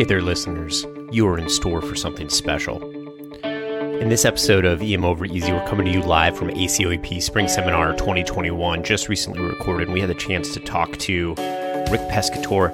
Hey 0.00 0.06
there, 0.06 0.22
listeners. 0.22 0.86
You 1.12 1.28
are 1.28 1.36
in 1.36 1.50
store 1.50 1.82
for 1.82 1.94
something 1.94 2.30
special. 2.30 2.82
In 3.44 4.08
this 4.08 4.24
episode 4.24 4.64
of 4.64 4.80
EM 4.80 5.04
Over 5.04 5.26
Easy, 5.26 5.52
we're 5.52 5.66
coming 5.66 5.84
to 5.84 5.92
you 5.92 6.00
live 6.00 6.38
from 6.38 6.48
ACOEP 6.48 7.20
Spring 7.20 7.46
Seminar 7.46 7.92
2021, 7.92 8.82
just 8.82 9.10
recently 9.10 9.42
recorded. 9.42 9.90
We 9.90 10.00
had 10.00 10.08
the 10.08 10.14
chance 10.14 10.54
to 10.54 10.60
talk 10.60 10.96
to 11.00 11.34
Rick 11.90 12.00
Pescatore, 12.08 12.70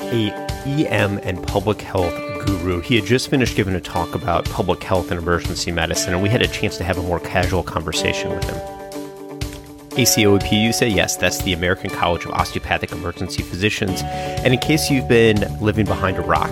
a 0.00 0.32
EM 0.64 1.18
and 1.18 1.46
public 1.46 1.82
health 1.82 2.14
guru. 2.46 2.80
He 2.80 2.96
had 2.96 3.04
just 3.04 3.28
finished 3.28 3.56
giving 3.56 3.74
a 3.74 3.80
talk 3.82 4.14
about 4.14 4.46
public 4.46 4.82
health 4.82 5.10
and 5.10 5.20
emergency 5.20 5.70
medicine, 5.70 6.14
and 6.14 6.22
we 6.22 6.30
had 6.30 6.40
a 6.40 6.48
chance 6.48 6.78
to 6.78 6.84
have 6.84 6.96
a 6.96 7.02
more 7.02 7.20
casual 7.20 7.62
conversation 7.62 8.30
with 8.30 8.44
him. 8.44 8.73
ACOEP, 9.96 10.50
you 10.50 10.72
say 10.72 10.88
yes, 10.88 11.16
that's 11.16 11.40
the 11.42 11.52
American 11.52 11.88
College 11.88 12.24
of 12.24 12.32
Osteopathic 12.32 12.90
Emergency 12.90 13.44
Physicians. 13.44 14.02
And 14.02 14.52
in 14.52 14.58
case 14.58 14.90
you've 14.90 15.06
been 15.06 15.46
living 15.60 15.86
behind 15.86 16.16
a 16.16 16.20
rock 16.20 16.50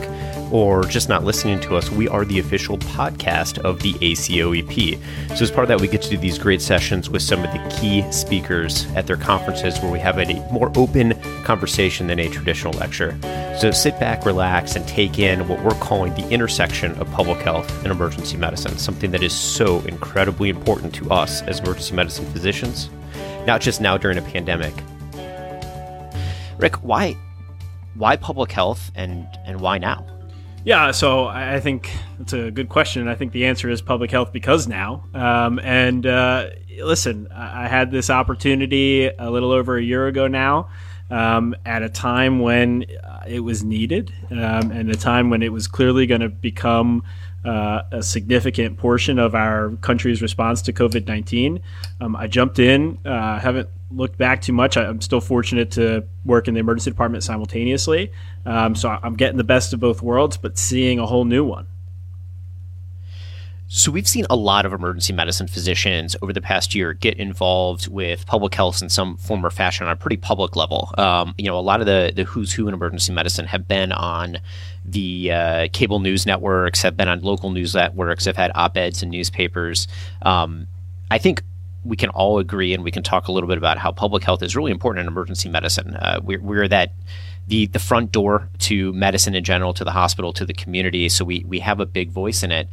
or 0.52 0.84
just 0.84 1.08
not 1.08 1.24
listening 1.24 1.58
to 1.62 1.74
us, 1.74 1.90
we 1.90 2.06
are 2.06 2.24
the 2.24 2.38
official 2.38 2.78
podcast 2.78 3.58
of 3.58 3.80
the 3.80 3.94
ACOEP. 3.94 4.96
So, 5.36 5.42
as 5.42 5.50
part 5.50 5.64
of 5.64 5.68
that, 5.70 5.80
we 5.80 5.88
get 5.88 6.02
to 6.02 6.10
do 6.10 6.16
these 6.18 6.38
great 6.38 6.62
sessions 6.62 7.10
with 7.10 7.20
some 7.20 7.42
of 7.42 7.50
the 7.52 7.76
key 7.80 8.08
speakers 8.12 8.86
at 8.94 9.08
their 9.08 9.16
conferences 9.16 9.76
where 9.80 9.90
we 9.90 9.98
have 9.98 10.18
a 10.18 10.34
more 10.52 10.70
open 10.76 11.20
conversation 11.42 12.06
than 12.06 12.20
a 12.20 12.28
traditional 12.28 12.72
lecture. 12.74 13.18
So, 13.58 13.72
sit 13.72 13.98
back, 13.98 14.24
relax, 14.24 14.76
and 14.76 14.86
take 14.86 15.18
in 15.18 15.48
what 15.48 15.64
we're 15.64 15.80
calling 15.80 16.14
the 16.14 16.28
intersection 16.28 16.92
of 17.00 17.10
public 17.10 17.38
health 17.38 17.68
and 17.82 17.90
emergency 17.90 18.36
medicine, 18.36 18.78
something 18.78 19.10
that 19.10 19.24
is 19.24 19.34
so 19.34 19.80
incredibly 19.80 20.48
important 20.48 20.94
to 20.94 21.10
us 21.10 21.42
as 21.42 21.58
emergency 21.58 21.96
medicine 21.96 22.26
physicians 22.26 22.88
not 23.46 23.60
just 23.60 23.80
now 23.80 23.96
during 23.96 24.18
a 24.18 24.22
pandemic. 24.22 24.74
Rick, 26.58 26.76
why 26.76 27.16
why 27.94 28.16
public 28.16 28.52
health 28.52 28.90
and 28.94 29.26
and 29.44 29.60
why 29.60 29.78
now? 29.78 30.06
Yeah, 30.64 30.92
so 30.92 31.26
I 31.26 31.58
think 31.58 31.90
it's 32.20 32.32
a 32.32 32.52
good 32.52 32.68
question. 32.68 33.08
I 33.08 33.16
think 33.16 33.32
the 33.32 33.46
answer 33.46 33.68
is 33.68 33.82
public 33.82 34.12
health 34.12 34.32
because 34.32 34.68
now. 34.68 35.04
Um, 35.12 35.58
and 35.58 36.06
uh, 36.06 36.50
listen, 36.80 37.26
I 37.34 37.66
had 37.66 37.90
this 37.90 38.10
opportunity 38.10 39.08
a 39.08 39.28
little 39.28 39.50
over 39.50 39.76
a 39.76 39.82
year 39.82 40.06
ago 40.06 40.28
now, 40.28 40.70
um, 41.10 41.56
at 41.66 41.82
a 41.82 41.88
time 41.88 42.38
when 42.38 42.86
it 43.26 43.40
was 43.40 43.64
needed, 43.64 44.12
um, 44.30 44.70
and 44.70 44.88
a 44.88 44.94
time 44.94 45.30
when 45.30 45.42
it 45.42 45.52
was 45.52 45.66
clearly 45.66 46.06
going 46.06 46.20
to 46.20 46.28
become 46.28 47.02
uh, 47.44 47.82
a 47.90 48.02
significant 48.02 48.78
portion 48.78 49.18
of 49.18 49.34
our 49.34 49.70
country's 49.80 50.22
response 50.22 50.62
to 50.62 50.72
COVID 50.72 51.06
19. 51.06 51.60
Um, 52.00 52.16
I 52.16 52.26
jumped 52.26 52.58
in, 52.58 52.98
uh, 53.04 53.38
haven't 53.40 53.68
looked 53.90 54.18
back 54.18 54.42
too 54.42 54.52
much. 54.52 54.76
I, 54.76 54.84
am 54.84 55.00
still 55.00 55.20
fortunate 55.20 55.70
to 55.72 56.04
work 56.24 56.48
in 56.48 56.54
the 56.54 56.60
emergency 56.60 56.90
department 56.90 57.24
simultaneously. 57.24 58.12
Um, 58.46 58.74
so 58.74 58.88
I'm 59.02 59.14
getting 59.14 59.36
the 59.36 59.44
best 59.44 59.72
of 59.72 59.80
both 59.80 60.02
worlds, 60.02 60.36
but 60.36 60.58
seeing 60.58 60.98
a 60.98 61.06
whole 61.06 61.24
new 61.24 61.44
one. 61.44 61.66
So 63.74 63.90
we've 63.90 64.06
seen 64.06 64.26
a 64.28 64.36
lot 64.36 64.66
of 64.66 64.74
emergency 64.74 65.14
medicine 65.14 65.46
physicians 65.46 66.14
over 66.20 66.34
the 66.34 66.42
past 66.42 66.74
year 66.74 66.92
get 66.92 67.16
involved 67.16 67.88
with 67.88 68.26
public 68.26 68.54
health 68.54 68.82
in 68.82 68.90
some 68.90 69.16
form 69.16 69.46
or 69.46 69.48
fashion 69.48 69.86
on 69.86 69.92
a 69.92 69.96
pretty 69.96 70.18
public 70.18 70.56
level. 70.56 70.94
Um, 70.98 71.34
you 71.38 71.46
know, 71.46 71.58
a 71.58 71.60
lot 71.60 71.80
of 71.80 71.86
the 71.86 72.12
the 72.14 72.24
who's 72.24 72.52
who 72.52 72.68
in 72.68 72.74
emergency 72.74 73.14
medicine 73.14 73.46
have 73.46 73.66
been 73.66 73.90
on 73.90 74.36
the 74.84 75.32
uh, 75.32 75.68
cable 75.72 76.00
news 76.00 76.26
networks, 76.26 76.82
have 76.82 76.98
been 76.98 77.08
on 77.08 77.22
local 77.22 77.48
news 77.48 77.74
networks, 77.74 78.26
have 78.26 78.36
had 78.36 78.52
op 78.54 78.76
eds 78.76 79.02
in 79.02 79.08
newspapers. 79.08 79.88
Um, 80.20 80.66
I 81.10 81.16
think 81.16 81.42
we 81.82 81.96
can 81.96 82.10
all 82.10 82.40
agree, 82.40 82.74
and 82.74 82.84
we 82.84 82.90
can 82.90 83.02
talk 83.02 83.28
a 83.28 83.32
little 83.32 83.48
bit 83.48 83.56
about 83.56 83.78
how 83.78 83.90
public 83.90 84.22
health 84.22 84.42
is 84.42 84.54
really 84.54 84.70
important 84.70 85.06
in 85.06 85.08
emergency 85.08 85.48
medicine. 85.48 85.96
Uh, 85.96 86.20
we're, 86.22 86.42
we're 86.42 86.68
that 86.68 86.92
the 87.48 87.68
the 87.68 87.78
front 87.78 88.12
door 88.12 88.50
to 88.58 88.92
medicine 88.92 89.34
in 89.34 89.44
general, 89.44 89.72
to 89.72 89.82
the 89.82 89.92
hospital, 89.92 90.34
to 90.34 90.44
the 90.44 90.52
community. 90.52 91.08
So 91.08 91.24
we 91.24 91.42
we 91.48 91.60
have 91.60 91.80
a 91.80 91.86
big 91.86 92.10
voice 92.10 92.42
in 92.42 92.52
it. 92.52 92.68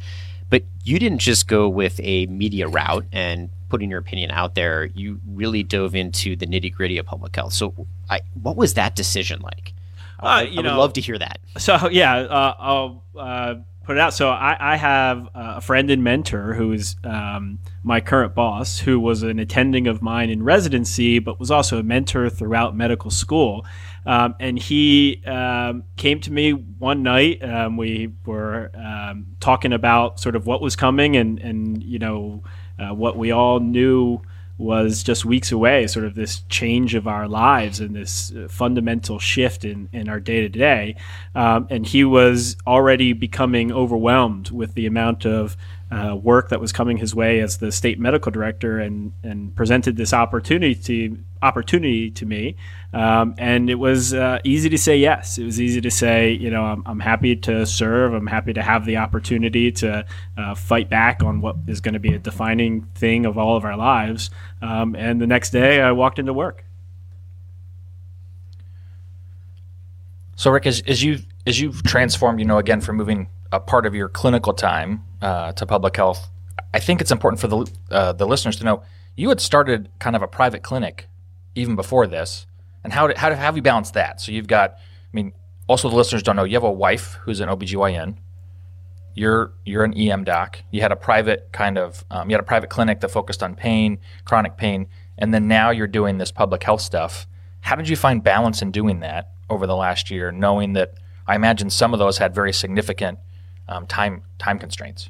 But 0.50 0.64
you 0.84 0.98
didn't 0.98 1.18
just 1.18 1.46
go 1.46 1.68
with 1.68 2.00
a 2.02 2.26
media 2.26 2.68
route 2.68 3.06
and 3.12 3.50
putting 3.68 3.88
your 3.88 4.00
opinion 4.00 4.32
out 4.32 4.56
there. 4.56 4.86
You 4.94 5.20
really 5.26 5.62
dove 5.62 5.94
into 5.94 6.36
the 6.36 6.46
nitty 6.46 6.74
gritty 6.74 6.98
of 6.98 7.06
public 7.06 7.34
health. 7.36 7.52
So, 7.52 7.86
I, 8.10 8.20
what 8.42 8.56
was 8.56 8.74
that 8.74 8.96
decision 8.96 9.40
like? 9.40 9.72
Uh, 10.20 10.26
I, 10.26 10.42
you 10.42 10.54
I 10.54 10.56
would 10.56 10.64
know, 10.64 10.78
love 10.78 10.92
to 10.94 11.00
hear 11.00 11.16
that. 11.18 11.38
So, 11.56 11.88
yeah, 11.88 12.16
uh, 12.16 12.54
I'll 12.58 13.04
uh, 13.16 13.54
put 13.84 13.96
it 13.96 14.00
out. 14.00 14.12
So, 14.12 14.28
I, 14.28 14.74
I 14.74 14.76
have 14.76 15.28
a 15.34 15.60
friend 15.60 15.88
and 15.88 16.02
mentor 16.02 16.52
who 16.54 16.72
is 16.72 16.96
um, 17.04 17.60
my 17.84 18.00
current 18.00 18.34
boss, 18.34 18.80
who 18.80 18.98
was 18.98 19.22
an 19.22 19.38
attending 19.38 19.86
of 19.86 20.02
mine 20.02 20.30
in 20.30 20.42
residency, 20.42 21.20
but 21.20 21.38
was 21.38 21.50
also 21.50 21.78
a 21.78 21.82
mentor 21.84 22.28
throughout 22.28 22.76
medical 22.76 23.10
school. 23.10 23.64
Um, 24.06 24.34
and 24.40 24.58
he 24.58 25.22
um, 25.26 25.84
came 25.96 26.20
to 26.20 26.32
me 26.32 26.52
one 26.52 27.02
night. 27.02 27.42
Um, 27.44 27.76
we 27.76 28.12
were 28.24 28.70
um, 28.74 29.36
talking 29.40 29.72
about 29.72 30.20
sort 30.20 30.36
of 30.36 30.46
what 30.46 30.60
was 30.62 30.76
coming, 30.76 31.16
and 31.16 31.38
and 31.40 31.82
you 31.82 31.98
know 31.98 32.42
uh, 32.78 32.94
what 32.94 33.16
we 33.16 33.30
all 33.30 33.60
knew 33.60 34.22
was 34.56 35.02
just 35.02 35.24
weeks 35.24 35.52
away. 35.52 35.86
Sort 35.86 36.04
of 36.04 36.14
this 36.14 36.40
change 36.48 36.94
of 36.94 37.06
our 37.06 37.26
lives 37.28 37.80
and 37.80 37.96
this 37.96 38.32
uh, 38.32 38.46
fundamental 38.50 39.18
shift 39.18 39.64
in 39.64 39.88
in 39.92 40.08
our 40.08 40.20
day 40.20 40.40
to 40.40 40.48
day. 40.48 40.96
And 41.34 41.86
he 41.86 42.04
was 42.04 42.56
already 42.66 43.12
becoming 43.12 43.72
overwhelmed 43.72 44.50
with 44.50 44.74
the 44.74 44.86
amount 44.86 45.24
of 45.26 45.56
uh, 45.90 46.14
work 46.14 46.50
that 46.50 46.60
was 46.60 46.72
coming 46.72 46.96
his 46.96 47.14
way 47.14 47.40
as 47.40 47.58
the 47.58 47.72
state 47.72 47.98
medical 47.98 48.30
director 48.30 48.78
and, 48.78 49.12
and 49.22 49.54
presented 49.56 49.96
this 49.96 50.12
opportunity 50.12 50.74
to, 50.74 51.18
opportunity 51.42 52.10
to 52.10 52.26
me. 52.26 52.56
Um, 52.92 53.34
and 53.38 53.68
it 53.68 53.76
was 53.76 54.14
uh, 54.14 54.38
easy 54.44 54.68
to 54.68 54.78
say 54.78 54.96
yes. 54.96 55.38
It 55.38 55.44
was 55.44 55.60
easy 55.60 55.80
to 55.80 55.90
say, 55.90 56.32
you 56.32 56.50
know, 56.50 56.64
I'm, 56.64 56.82
I'm 56.86 57.00
happy 57.00 57.34
to 57.36 57.66
serve. 57.66 58.14
I'm 58.14 58.26
happy 58.26 58.52
to 58.52 58.62
have 58.62 58.84
the 58.84 58.98
opportunity 58.98 59.72
to 59.72 60.06
uh, 60.36 60.54
fight 60.54 60.88
back 60.88 61.22
on 61.22 61.40
what 61.40 61.56
is 61.66 61.80
going 61.80 61.94
to 61.94 62.00
be 62.00 62.14
a 62.14 62.18
defining 62.18 62.82
thing 62.94 63.26
of 63.26 63.36
all 63.36 63.56
of 63.56 63.64
our 63.64 63.76
lives. 63.76 64.30
Um, 64.62 64.94
and 64.94 65.20
the 65.20 65.26
next 65.26 65.50
day, 65.50 65.80
I 65.80 65.92
walked 65.92 66.18
into 66.18 66.32
work. 66.32 66.64
So, 70.36 70.50
Rick, 70.50 70.66
as, 70.66 70.82
as 70.86 71.02
you 71.02 71.18
as 71.46 71.60
you've 71.60 71.82
transformed, 71.82 72.38
you 72.38 72.46
know, 72.46 72.58
again 72.58 72.80
from 72.80 72.96
moving 72.96 73.28
a 73.52 73.60
part 73.60 73.86
of 73.86 73.94
your 73.94 74.08
clinical 74.08 74.52
time 74.52 75.04
uh, 75.20 75.52
to 75.52 75.66
public 75.66 75.96
health, 75.96 76.28
I 76.72 76.78
think 76.80 77.00
it's 77.00 77.10
important 77.10 77.40
for 77.40 77.48
the 77.48 77.72
uh, 77.90 78.12
the 78.12 78.26
listeners 78.26 78.56
to 78.56 78.64
know 78.64 78.82
you 79.16 79.28
had 79.28 79.40
started 79.40 79.90
kind 79.98 80.16
of 80.16 80.22
a 80.22 80.28
private 80.28 80.62
clinic 80.62 81.08
even 81.54 81.76
before 81.76 82.06
this, 82.06 82.46
and 82.84 82.92
how 82.92 83.08
did, 83.08 83.18
how, 83.18 83.34
have 83.34 83.56
you 83.56 83.62
balanced 83.62 83.94
that? 83.94 84.20
So 84.20 84.32
you've 84.32 84.46
got, 84.46 84.72
I 84.72 84.76
mean, 85.12 85.32
also 85.66 85.88
the 85.88 85.96
listeners 85.96 86.22
don't 86.22 86.36
know 86.36 86.44
you 86.44 86.54
have 86.54 86.62
a 86.62 86.70
wife 86.70 87.18
who's 87.22 87.40
an 87.40 87.48
OBGYN. 87.48 88.16
You're 89.14 89.52
you're 89.64 89.84
an 89.84 89.94
EM 89.94 90.24
doc. 90.24 90.60
You 90.70 90.80
had 90.82 90.92
a 90.92 90.96
private 90.96 91.48
kind 91.52 91.76
of 91.76 92.04
um, 92.10 92.30
you 92.30 92.34
had 92.34 92.40
a 92.40 92.46
private 92.46 92.70
clinic 92.70 93.00
that 93.00 93.10
focused 93.10 93.42
on 93.42 93.56
pain, 93.56 93.98
chronic 94.24 94.56
pain, 94.56 94.86
and 95.18 95.34
then 95.34 95.48
now 95.48 95.70
you're 95.70 95.88
doing 95.88 96.18
this 96.18 96.30
public 96.30 96.62
health 96.62 96.80
stuff. 96.80 97.26
How 97.62 97.76
did 97.76 97.88
you 97.88 97.96
find 97.96 98.22
balance 98.22 98.62
in 98.62 98.70
doing 98.70 99.00
that 99.00 99.32
over 99.50 99.66
the 99.66 99.76
last 99.76 100.10
year, 100.10 100.30
knowing 100.30 100.74
that 100.74 100.94
I 101.26 101.34
imagine 101.34 101.68
some 101.70 101.92
of 101.92 101.98
those 101.98 102.18
had 102.18 102.34
very 102.34 102.52
significant 102.52 103.18
um, 103.70 103.86
time 103.86 104.22
time 104.38 104.58
constraints. 104.58 105.08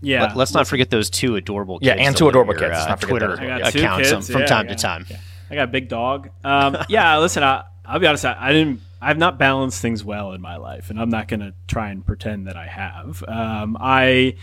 Yeah. 0.00 0.22
Let, 0.22 0.36
us 0.36 0.54
not 0.54 0.66
forget 0.66 0.90
those 0.90 1.10
two 1.10 1.36
adorable 1.36 1.78
kids. 1.78 1.86
Yeah, 1.86 2.06
and 2.06 2.16
two 2.16 2.28
adorable 2.28 2.54
kids. 2.54 2.76
Uh, 2.76 2.96
Twitter 2.96 3.34
accounts 3.34 4.10
kids. 4.10 4.30
from 4.30 4.40
yeah, 4.40 4.46
time 4.46 4.66
got, 4.66 4.76
to 4.76 4.82
time. 4.82 5.06
Yeah. 5.08 5.18
I 5.50 5.54
got 5.54 5.64
a 5.64 5.72
big 5.72 5.88
dog. 5.88 6.30
Um, 6.42 6.76
yeah, 6.88 7.18
listen, 7.18 7.42
I, 7.42 7.64
will 7.92 8.00
be 8.00 8.06
honest. 8.06 8.24
I, 8.24 8.36
I, 8.38 8.52
didn't. 8.52 8.80
I've 9.00 9.18
not 9.18 9.38
balanced 9.38 9.80
things 9.80 10.04
well 10.04 10.32
in 10.32 10.40
my 10.40 10.56
life, 10.56 10.90
and 10.90 11.00
I'm 11.00 11.10
not 11.10 11.28
going 11.28 11.40
to 11.40 11.54
try 11.68 11.90
and 11.90 12.04
pretend 12.04 12.46
that 12.46 12.56
I 12.56 12.66
have. 12.66 13.22
Um, 13.26 13.76
I 13.80 14.34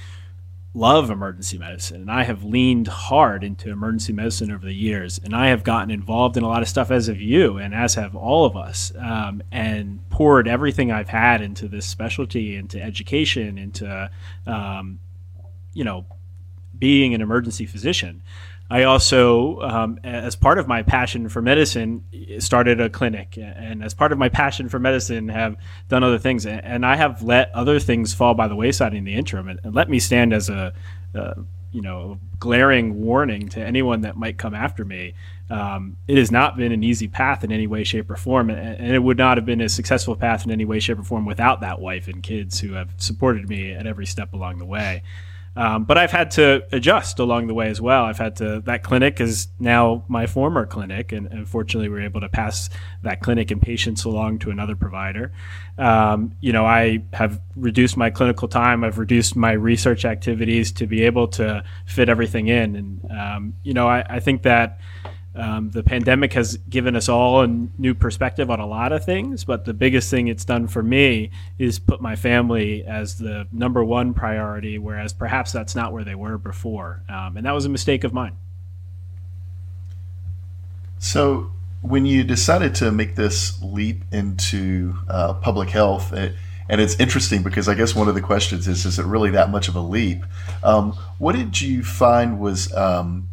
love 0.75 1.09
emergency 1.09 1.57
medicine 1.57 2.02
and 2.02 2.12
I 2.12 2.24
have 2.24 2.44
leaned 2.44 2.88
hard 2.88 3.44
into 3.44 3.72
emergency 3.72 4.13
medicine 4.13 4.51
over 4.51 4.63
the 4.63 4.74
years 4.74 5.19
and 5.24 5.36
I 5.36 5.48
have 5.48 5.63
gotten 5.63 5.89
involved 5.89 6.38
in 6.38 6.44
a 6.44 6.48
lot 6.48 6.62
of 6.62 6.68
stuff 6.68 6.92
as 6.92 7.07
of 7.07 7.19
you 7.19 7.57
and 7.57 7.74
as 7.74 7.95
have 7.95 8.16
all 8.16 8.45
of 8.45 8.56
us 8.56 8.92
um, 9.00 9.42
and 9.51 10.07
poured 10.12 10.48
everything 10.48 10.92
I've 10.92 11.10
had 11.10 11.42
into 11.42 11.68
this 11.68 11.88
specialty 11.88 12.56
into 12.56 12.80
education 12.80 13.57
into 13.57 14.12
um, 14.45 15.00
you 15.74 15.83
know 15.83 16.06
being 16.77 17.15
an 17.15 17.22
emergency 17.22 17.65
physician 17.65 18.22
I 18.71 18.83
also, 18.83 19.60
um, 19.62 20.00
as 20.04 20.36
part 20.36 20.60
of 20.60 20.68
my 20.68 20.83
passion 20.83 21.27
for 21.27 21.42
medicine, 21.42 22.04
started 22.38 22.80
a 22.80 22.89
clinic, 22.89 23.38
and 23.38 23.83
as 23.83 23.95
part 23.95 24.12
of 24.12 24.19
my 24.19 24.30
passion 24.30 24.69
for 24.69 24.77
medicine, 24.77 25.30
have 25.30 25.57
done 25.88 26.04
other 26.04 26.19
things. 26.19 26.45
And 26.45 26.86
I 26.86 26.95
have 26.95 27.24
let 27.24 27.51
other 27.56 27.80
things 27.80 28.13
fall 28.13 28.36
by 28.36 28.48
the 28.48 28.56
wayside 28.56 28.94
in 28.94 29.06
the 29.06 29.13
interim, 29.16 29.48
and, 29.48 29.74
let 29.74 29.89
me 29.89 30.00
stand 30.00 30.33
as 30.33 30.50
a, 30.50 30.74
you 31.71 31.81
know, 31.81 32.19
glaring 32.39 33.01
warning 33.01 33.50
to 33.50 33.60
anyone 33.60 34.01
that 34.01 34.16
might 34.16 34.38
come 34.38 34.54
after 34.54 34.86
me. 34.86 35.13
Um, 35.50 35.98
it 36.07 36.18
has 36.18 36.31
not 36.31 36.56
been 36.56 36.72
an 36.72 36.83
easy 36.83 37.07
path 37.07 37.44
in 37.44 37.51
any 37.51 37.65
way, 37.65 37.83
shape, 37.83 38.10
or 38.12 38.15
form, 38.18 38.51
and 38.51 38.92
it 38.94 39.00
would 39.00 39.18
not 39.18 39.38
have 39.38 39.45
been 39.45 39.62
a 39.62 39.69
successful 39.69 40.15
path 40.15 40.45
in 40.45 40.51
any 40.51 40.65
way, 40.65 40.80
shape, 40.80 41.00
or 41.00 41.04
form 41.04 41.25
without 41.25 41.62
that 41.62 41.80
wife 41.80 42.07
and 42.07 42.22
kids 42.22 42.60
who 42.60 42.74
have 42.74 42.89
supported 42.98 43.50
me 43.50 43.72
at 43.72 43.88
every 43.88 44.06
step 44.06 44.33
along 44.33 44.60
the 44.60 44.65
way. 44.65 45.01
Um, 45.59 45.83
but 45.83 45.97
I've 45.97 46.11
had 46.11 46.31
to 46.31 46.63
adjust 46.71 47.19
along 47.19 47.47
the 47.47 47.53
way 47.53 47.67
as 47.67 47.81
well. 47.81 48.06
I've 48.06 48.17
had 48.17 48.38
to, 48.38 48.61
that 48.61 48.81
clinic 48.81 49.19
is 49.19 49.50
now 49.59 50.06
my 50.07 50.25
former 50.25 50.65
clinic. 50.65 51.11
And 51.11 51.27
unfortunately, 51.27 51.89
we 51.89 51.97
are 52.00 52.03
able 52.03 52.21
to 52.21 52.29
pass 52.29 52.69
that 53.03 53.19
clinic 53.19 53.51
and 53.51 53.61
patients 53.61 54.06
along 54.06 54.39
to 54.39 54.51
another 54.51 54.77
provider. 54.77 55.33
Um, 55.77 56.33
you 56.39 56.53
know, 56.53 56.65
I 56.65 57.03
have 57.11 57.41
reduced 57.57 57.97
my 57.97 58.09
clinical 58.09 58.47
time. 58.47 58.85
I've 58.85 59.00
reduced 59.00 59.35
my 59.35 59.51
research 59.51 60.06
activities 60.06 60.71
to 60.71 60.88
be 60.88 61.03
able 61.03 61.27
to 61.27 61.65
fit 61.85 62.07
everything 62.07 62.47
in. 62.47 62.77
And, 62.77 63.12
um, 63.12 63.53
you 63.62 63.73
know, 63.73 63.89
I, 63.89 64.05
I 64.09 64.19
think 64.21 64.44
that, 64.44 64.79
um, 65.39 65.71
the 65.71 65.83
pandemic 65.83 66.33
has 66.33 66.57
given 66.69 66.97
us 66.97 67.07
all 67.07 67.41
a 67.41 67.47
new 67.47 67.94
perspective 67.94 68.51
on 68.51 68.59
a 68.59 68.65
lot 68.65 68.91
of 68.91 69.06
things, 69.06 69.45
but 69.45 69.63
the 69.63 69.74
biggest 69.74 70.12
thing 70.12 70.27
it's 70.27 70.44
done 70.44 70.68
for 70.68 70.83
me 70.83 71.31
is 71.57 71.80
put 71.80 72.01
my 72.01 72.18
family 72.18 72.83
as 72.83 73.18
the 73.18 73.47
number 73.51 73.83
one 73.83 74.13
priority, 74.13 74.77
whereas 74.77 75.13
perhaps 75.13 75.53
that's 75.53 75.75
not 75.75 75.94
where 75.94 76.03
they 76.03 76.15
were 76.15 76.38
before. 76.38 77.03
Um, 77.07 77.38
and 77.38 77.45
that 77.45 77.53
was 77.53 77.65
a 77.65 77.69
mistake 77.69 78.03
of 78.03 78.12
mine. 78.13 78.36
So, 80.97 81.51
when 81.81 82.06
you 82.06 82.25
decided 82.25 82.75
to 82.75 82.91
make 82.91 83.15
this 83.15 83.62
leap 83.63 84.03
into 84.12 84.95
uh, 85.07 85.36
public 85.36 85.69
health, 85.69 86.12
it, 86.12 86.36
and 86.68 86.81
it's 86.81 87.00
interesting 87.00 87.41
because 87.41 87.69
I 87.69 87.75
guess 87.75 87.95
one 87.95 88.09
of 88.09 88.15
the 88.15 88.21
questions 88.21 88.68
is: 88.68 88.86
Is 88.86 89.00
it 89.00 89.06
really 89.06 89.31
that 89.31 89.50
much 89.50 89.69
of 89.69 89.75
a 89.77 89.81
leap? 89.81 90.25
Um, 90.62 90.91
what 91.18 91.36
did 91.36 91.62
you 91.62 91.83
find 91.83 92.41
was 92.41 92.74
um, 92.74 93.30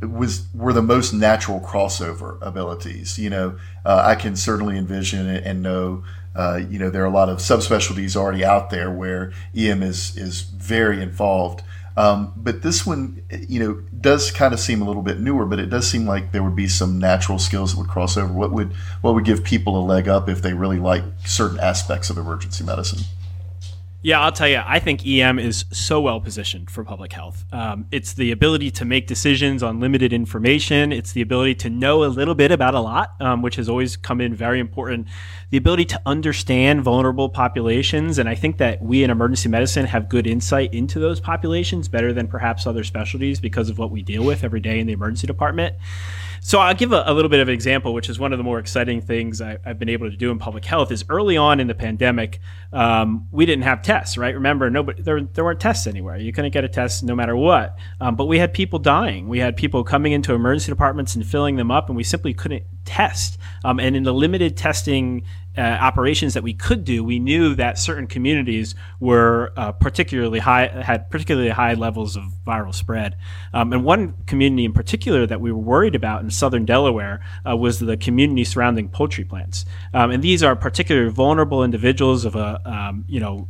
was 0.00 0.46
were 0.54 0.72
the 0.72 0.82
most 0.82 1.12
natural 1.12 1.60
crossover 1.60 2.38
abilities. 2.40 3.18
You 3.18 3.30
know, 3.30 3.58
uh, 3.84 4.02
I 4.04 4.14
can 4.14 4.36
certainly 4.36 4.76
envision 4.76 5.26
and 5.26 5.62
know. 5.62 6.04
Uh, 6.34 6.60
you 6.70 6.78
know, 6.78 6.90
there 6.90 7.02
are 7.02 7.06
a 7.06 7.10
lot 7.10 7.28
of 7.28 7.38
subspecialties 7.38 8.14
already 8.14 8.44
out 8.44 8.70
there 8.70 8.90
where 8.90 9.32
EM 9.56 9.82
is 9.82 10.16
is 10.16 10.42
very 10.42 11.02
involved. 11.02 11.62
Um, 11.96 12.32
but 12.36 12.62
this 12.62 12.86
one, 12.86 13.22
you 13.48 13.58
know, 13.58 13.82
does 14.00 14.30
kind 14.30 14.54
of 14.54 14.60
seem 14.60 14.80
a 14.80 14.84
little 14.84 15.02
bit 15.02 15.18
newer. 15.18 15.44
But 15.44 15.58
it 15.58 15.66
does 15.66 15.90
seem 15.90 16.06
like 16.06 16.32
there 16.32 16.42
would 16.42 16.56
be 16.56 16.68
some 16.68 16.98
natural 16.98 17.38
skills 17.38 17.72
that 17.72 17.78
would 17.78 17.88
cross 17.90 18.16
over. 18.16 18.32
What 18.32 18.52
would 18.52 18.72
what 19.00 19.14
would 19.14 19.24
give 19.24 19.42
people 19.42 19.78
a 19.78 19.84
leg 19.84 20.08
up 20.08 20.28
if 20.28 20.40
they 20.40 20.54
really 20.54 20.78
like 20.78 21.02
certain 21.26 21.58
aspects 21.58 22.10
of 22.10 22.16
emergency 22.16 22.64
medicine? 22.64 23.00
Yeah, 24.02 24.20
I'll 24.20 24.32
tell 24.32 24.48
you, 24.48 24.62
I 24.64 24.78
think 24.78 25.06
EM 25.06 25.38
is 25.38 25.66
so 25.72 26.00
well 26.00 26.22
positioned 26.22 26.70
for 26.70 26.84
public 26.84 27.12
health. 27.12 27.44
Um, 27.52 27.84
it's 27.92 28.14
the 28.14 28.32
ability 28.32 28.70
to 28.72 28.86
make 28.86 29.06
decisions 29.06 29.62
on 29.62 29.78
limited 29.78 30.14
information. 30.14 30.90
It's 30.90 31.12
the 31.12 31.20
ability 31.20 31.56
to 31.56 31.70
know 31.70 32.04
a 32.04 32.06
little 32.06 32.34
bit 32.34 32.50
about 32.50 32.74
a 32.74 32.80
lot, 32.80 33.12
um, 33.20 33.42
which 33.42 33.56
has 33.56 33.68
always 33.68 33.98
come 33.98 34.22
in 34.22 34.34
very 34.34 34.58
important. 34.58 35.06
The 35.50 35.58
ability 35.58 35.84
to 35.86 36.00
understand 36.06 36.82
vulnerable 36.82 37.28
populations. 37.28 38.16
And 38.18 38.26
I 38.26 38.34
think 38.34 38.56
that 38.56 38.80
we 38.80 39.04
in 39.04 39.10
emergency 39.10 39.50
medicine 39.50 39.84
have 39.84 40.08
good 40.08 40.26
insight 40.26 40.72
into 40.72 40.98
those 40.98 41.20
populations 41.20 41.86
better 41.86 42.14
than 42.14 42.26
perhaps 42.26 42.66
other 42.66 42.84
specialties 42.84 43.38
because 43.38 43.68
of 43.68 43.76
what 43.76 43.90
we 43.90 44.00
deal 44.00 44.24
with 44.24 44.44
every 44.44 44.60
day 44.60 44.80
in 44.80 44.86
the 44.86 44.94
emergency 44.94 45.26
department. 45.26 45.76
So 46.42 46.58
I'll 46.58 46.74
give 46.74 46.92
a, 46.92 47.04
a, 47.06 47.12
little 47.12 47.28
bit 47.28 47.40
of 47.40 47.48
an 47.48 47.54
example, 47.54 47.92
which 47.92 48.08
is 48.08 48.18
one 48.18 48.32
of 48.32 48.38
the 48.38 48.44
more 48.44 48.58
exciting 48.58 49.02
things 49.02 49.40
I, 49.40 49.58
have 49.64 49.78
been 49.78 49.90
able 49.90 50.10
to 50.10 50.16
do 50.16 50.30
in 50.30 50.38
public 50.38 50.64
health. 50.64 50.90
Is 50.90 51.04
early 51.08 51.36
on 51.36 51.60
in 51.60 51.66
the 51.66 51.74
pandemic, 51.74 52.40
um, 52.72 53.28
we 53.30 53.44
didn't 53.44 53.64
have 53.64 53.82
tests, 53.82 54.16
right? 54.16 54.34
Remember, 54.34 54.70
nobody 54.70 55.02
there, 55.02 55.20
there 55.20 55.44
weren't 55.44 55.60
tests 55.60 55.86
anywhere. 55.86 56.16
You 56.16 56.32
couldn't 56.32 56.52
get 56.52 56.64
a 56.64 56.68
test 56.68 57.04
no 57.04 57.14
matter 57.14 57.36
what. 57.36 57.76
Um, 58.00 58.16
but 58.16 58.24
we 58.24 58.38
had 58.38 58.54
people 58.54 58.78
dying. 58.78 59.28
We 59.28 59.38
had 59.38 59.56
people 59.56 59.84
coming 59.84 60.12
into 60.12 60.32
emergency 60.32 60.72
departments 60.72 61.14
and 61.14 61.26
filling 61.26 61.56
them 61.56 61.70
up, 61.70 61.88
and 61.88 61.96
we 61.96 62.04
simply 62.04 62.32
couldn't 62.32 62.64
test. 62.84 63.38
Um, 63.64 63.78
and 63.78 63.94
in 63.94 64.04
the 64.04 64.14
limited 64.14 64.56
testing 64.56 65.24
uh, 65.56 65.60
operations 65.60 66.34
that 66.34 66.42
we 66.42 66.54
could 66.54 66.84
do, 66.84 67.02
we 67.02 67.18
knew 67.18 67.54
that 67.54 67.78
certain 67.78 68.06
communities 68.06 68.74
were 69.00 69.52
uh, 69.56 69.72
particularly 69.72 70.38
high, 70.38 70.68
had 70.68 71.10
particularly 71.10 71.50
high 71.50 71.74
levels 71.74 72.16
of 72.16 72.24
viral 72.46 72.74
spread. 72.74 73.16
Um, 73.52 73.72
and 73.72 73.84
one 73.84 74.14
community 74.26 74.64
in 74.64 74.72
particular 74.72 75.26
that 75.26 75.40
we 75.40 75.50
were 75.50 75.58
worried 75.58 75.94
about 75.94 76.22
in 76.22 76.30
southern 76.30 76.64
Delaware 76.64 77.20
uh, 77.48 77.56
was 77.56 77.80
the 77.80 77.96
community 77.96 78.44
surrounding 78.44 78.88
poultry 78.88 79.24
plants. 79.24 79.64
Um, 79.92 80.10
and 80.10 80.22
these 80.22 80.42
are 80.42 80.54
particularly 80.54 81.10
vulnerable 81.10 81.64
individuals 81.64 82.24
of 82.24 82.36
a, 82.36 82.60
um, 82.64 83.04
you 83.08 83.20
know, 83.20 83.48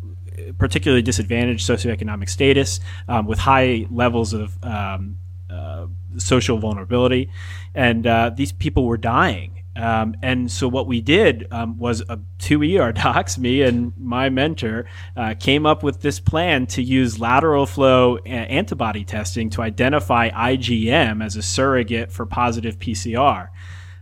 particularly 0.59 1.03
disadvantaged 1.03 1.69
socioeconomic 1.69 2.29
status 2.29 2.81
um, 3.09 3.27
with 3.27 3.39
high 3.39 3.87
levels 3.91 4.33
of 4.33 4.57
um, 4.65 5.17
uh, 5.51 5.87
social 6.17 6.59
vulnerability. 6.59 7.31
And 7.75 8.07
uh, 8.07 8.31
these 8.35 8.53
people 8.53 8.87
were 8.87 8.97
dying. 8.97 9.60
Um, 9.77 10.17
and 10.23 10.51
so 10.51 10.69
what 10.69 10.87
we 10.87 11.01
did 11.01 11.47
um, 11.51 11.79
was 11.79 12.03
uh, 12.09 12.17
two 12.39 12.63
ER 12.63 12.93
docs, 12.93 13.39
me 13.39 13.63
and 13.63 13.93
my 13.99 14.29
mentor, 14.29 14.87
uh, 15.17 15.35
came 15.39 15.67
up 15.67 15.83
with 15.83 16.01
this 16.01 16.21
plan 16.21 16.67
to 16.69 16.83
use 16.83 17.19
lateral 17.19 17.67
flow 17.67 18.19
antibody 18.19 19.05
testing 19.05 19.51
to 19.51 19.63
identify 19.63 20.31
IgM 20.31 21.25
as 21.25 21.37
a 21.37 21.43
surrogate 21.43 22.13
for 22.13 22.27
positive 22.27 22.79
PCR. 22.79 23.49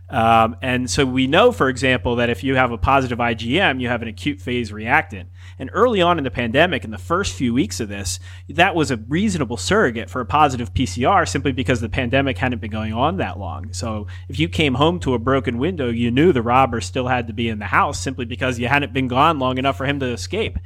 Um, 0.09 0.55
and 0.61 0.89
so 0.89 1.05
we 1.05 1.27
know, 1.27 1.51
for 1.51 1.69
example, 1.69 2.15
that 2.15 2.29
if 2.29 2.43
you 2.43 2.55
have 2.55 2.71
a 2.71 2.77
positive 2.77 3.19
IgM, 3.19 3.79
you 3.79 3.89
have 3.89 4.01
an 4.01 4.07
acute 4.07 4.41
phase 4.41 4.73
reactant. 4.73 5.29
And 5.59 5.69
early 5.73 6.01
on 6.01 6.17
in 6.17 6.23
the 6.23 6.31
pandemic, 6.31 6.83
in 6.83 6.91
the 6.91 6.97
first 6.97 7.35
few 7.35 7.53
weeks 7.53 7.79
of 7.79 7.89
this, 7.89 8.19
that 8.49 8.75
was 8.75 8.89
a 8.89 8.97
reasonable 8.97 9.57
surrogate 9.57 10.09
for 10.09 10.21
a 10.21 10.25
positive 10.25 10.73
PCR 10.73 11.27
simply 11.27 11.51
because 11.51 11.81
the 11.81 11.89
pandemic 11.89 12.37
hadn't 12.37 12.59
been 12.59 12.71
going 12.71 12.93
on 12.93 13.17
that 13.17 13.37
long. 13.37 13.71
So 13.73 14.07
if 14.27 14.39
you 14.39 14.49
came 14.49 14.75
home 14.75 14.99
to 15.01 15.13
a 15.13 15.19
broken 15.19 15.59
window, 15.59 15.89
you 15.89 16.09
knew 16.09 16.33
the 16.33 16.41
robber 16.41 16.81
still 16.81 17.07
had 17.07 17.27
to 17.27 17.33
be 17.33 17.49
in 17.49 17.59
the 17.59 17.65
house 17.65 17.99
simply 17.99 18.25
because 18.25 18.57
you 18.57 18.67
hadn't 18.67 18.93
been 18.93 19.07
gone 19.07 19.37
long 19.37 19.57
enough 19.57 19.77
for 19.77 19.85
him 19.85 19.99
to 19.99 20.07
escape. 20.07 20.57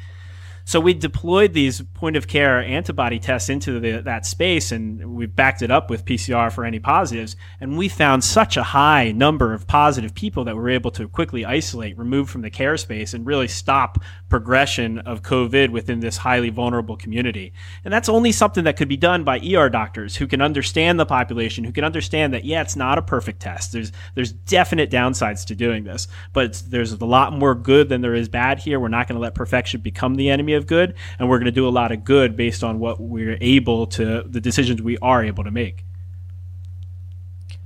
So 0.66 0.80
we 0.80 0.94
deployed 0.94 1.54
these 1.54 1.82
point 1.82 2.16
of 2.16 2.28
care 2.28 2.64
antibody 2.64 3.20
tests 3.20 3.50
into 3.50 3.80
the, 3.80 4.02
that 4.02 4.26
space 4.26 4.72
and 4.72 5.14
we 5.14 5.26
backed 5.26 5.62
it 5.62 5.72
up 5.72 5.90
with 5.90 6.06
PCR 6.06 6.52
for 6.52 6.64
any 6.64 6.80
positives. 6.80 7.36
And 7.60 7.78
we 7.78 7.90
found 7.90 8.24
such 8.24 8.56
a 8.56 8.64
high 8.64 9.12
number 9.12 9.54
of 9.54 9.68
positive 9.68 10.16
people 10.16 10.46
that 10.46 10.56
we 10.56 10.62
were 10.62 10.70
able 10.70 10.92
to 10.92 11.08
quickly 11.10 11.44
isolate, 11.44 11.98
remove 11.98 12.30
from 12.30 12.42
the 12.42 12.50
care 12.50 12.78
space, 12.78 13.14
and 13.14 13.26
really 13.26 13.48
stop 13.48 14.02
progression 14.30 15.00
of 15.00 15.22
COVID 15.22 15.70
within 15.70 16.00
this 16.00 16.18
highly 16.18 16.50
vulnerable 16.50 16.96
community. 16.96 17.54
And 17.84 17.94
that's 17.94 18.10
only 18.10 18.32
something 18.32 18.64
that 18.64 18.78
could 18.78 18.88
be 18.88 18.98
done 18.98 19.24
by 19.24 19.40
ER 19.40 19.70
doctors 19.70 20.16
who 20.16 20.28
can 20.28 20.42
understand 20.42 21.00
the 21.00 21.06
population, 21.06 21.66
who 21.66 21.74
can 21.74 21.84
understand 21.84 22.34
that, 22.34 22.46
yeah, 22.46 22.62
it's 22.62 22.76
not 22.76 22.98
a 22.98 23.02
perfect 23.02 23.42
test. 23.42 23.74
There's, 23.74 23.92
there's 24.16 24.32
definite 24.32 24.90
downsides 24.90 25.46
to 25.48 25.56
doing 25.56 25.84
this, 25.84 26.08
but 26.32 26.64
there's 26.68 26.94
a 26.94 27.06
lot 27.06 27.34
more 27.34 27.54
good 27.54 27.90
than 27.90 28.02
there 28.02 28.16
is 28.16 28.30
bad 28.30 28.60
here. 28.60 28.80
We're 28.80 28.88
not 28.88 29.08
going 29.08 29.18
to 29.18 29.22
let 29.22 29.36
perfection 29.36 29.82
become 29.82 30.16
the 30.16 30.30
enemy 30.30 30.53
of 30.54 30.68
good, 30.68 30.96
and 31.20 31.30
we're 31.30 31.38
going 31.38 31.46
to 31.46 31.52
do 31.52 31.68
a 31.68 31.70
lot 31.70 31.92
of 31.92 32.04
good 32.04 32.36
based 32.36 32.64
on 32.64 32.80
what 32.80 33.00
we're 33.00 33.38
able 33.42 33.88
to, 33.88 34.24
the 34.24 34.42
decisions 34.42 34.82
we 34.82 34.98
are 35.00 35.24
able 35.24 35.44
to 35.44 35.52
make. 35.52 35.86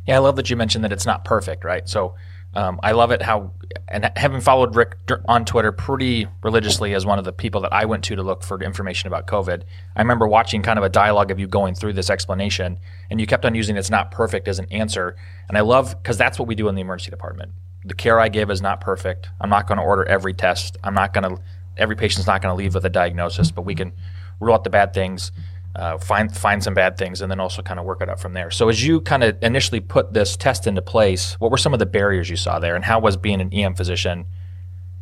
Yeah, 0.08 0.16
I 0.16 0.20
love 0.20 0.38
that 0.38 0.50
you 0.50 0.56
mentioned 0.56 0.84
that 0.84 0.94
it's 0.94 1.06
not 1.06 1.26
perfect, 1.26 1.64
right? 1.64 1.88
So 1.88 2.16
um, 2.58 2.80
I 2.82 2.94
love 2.94 3.12
it 3.12 3.22
how, 3.22 3.52
and 3.88 4.10
having 4.16 4.42
followed 4.42 4.76
Rick 4.76 4.96
on 5.26 5.46
Twitter 5.46 5.72
pretty 5.72 6.28
religiously 6.42 6.94
as 6.96 7.06
one 7.06 7.20
of 7.20 7.26
the 7.26 7.34
people 7.34 7.62
that 7.62 7.74
I 7.74 7.86
went 7.86 8.04
to 8.06 8.16
to 8.16 8.24
look 8.24 8.42
for 8.42 8.60
information 8.64 9.08
about 9.08 9.28
COVID, 9.28 9.64
I 9.96 10.02
remember 10.02 10.28
watching 10.28 10.64
kind 10.64 10.80
of 10.80 10.86
a 10.86 10.90
dialogue 10.90 11.30
of 11.30 11.40
you 11.40 11.48
going 11.48 11.76
through 11.76 11.94
this 11.94 12.10
explanation, 12.10 12.80
and 13.12 13.20
you 13.20 13.28
kept 13.28 13.46
on 13.46 13.54
using 13.54 13.78
"it's 13.78 13.92
not 13.92 14.10
perfect" 14.12 14.48
as 14.48 14.60
an 14.60 14.66
answer, 14.72 15.16
and 15.50 15.58
I 15.58 15.62
love 15.62 16.02
because 16.02 16.18
that's 16.18 16.40
what 16.40 16.48
we 16.48 16.56
do 16.56 16.68
in 16.68 16.76
the 16.76 16.82
emergency 16.82 17.12
department. 17.12 17.52
The 17.86 17.94
care 17.94 18.20
I 18.20 18.30
give 18.30 18.50
is 18.50 18.62
not 18.62 18.82
perfect. 18.82 19.30
I'm 19.40 19.50
not 19.50 19.68
going 19.68 19.78
to 19.78 19.84
order 19.84 20.06
every 20.06 20.34
test. 20.34 20.78
I'm 20.84 20.96
not 20.96 21.14
going 21.14 21.36
to 21.36 21.42
every 21.78 21.96
patient's 21.96 22.28
not 22.28 22.42
going 22.42 22.52
to 22.52 22.58
leave 22.58 22.74
with 22.74 22.86
a 22.86 22.90
diagnosis, 22.90 23.52
but 23.52 23.64
we 23.64 23.76
can 23.76 23.94
rule 24.40 24.54
out 24.54 24.64
the 24.64 24.70
bad 24.70 24.94
things, 24.94 25.32
uh, 25.76 25.98
find 25.98 26.36
find 26.36 26.64
some 26.64 26.74
bad 26.74 26.98
things, 26.98 27.22
and 27.22 27.32
then 27.32 27.40
also 27.40 27.62
kind 27.62 27.80
of 27.80 27.86
work 27.86 28.02
it 28.02 28.10
up 28.10 28.20
from 28.20 28.34
there. 28.34 28.52
So 28.52 28.70
as 28.70 28.86
you 28.86 29.02
kind 29.02 29.24
of 29.24 29.38
initially 29.42 29.80
put 29.80 30.14
this 30.14 30.36
test 30.38 30.68
into 30.68 30.82
place, 30.82 31.34
what 31.40 31.52
were 31.52 31.58
some 31.58 31.74
of 31.74 31.80
the 31.80 31.86
barriers 31.86 32.30
you 32.30 32.36
saw 32.36 32.60
there, 32.60 32.76
and 32.76 32.86
how 32.86 33.00
was 33.00 33.18
being 33.18 33.42
an 33.42 33.54
EM 33.54 33.76
physician 33.76 34.26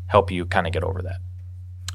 help 0.08 0.32
you 0.32 0.46
kind 0.46 0.67
of 0.67 0.74
get 0.74 0.84
over 0.84 1.01
that? 1.01 1.17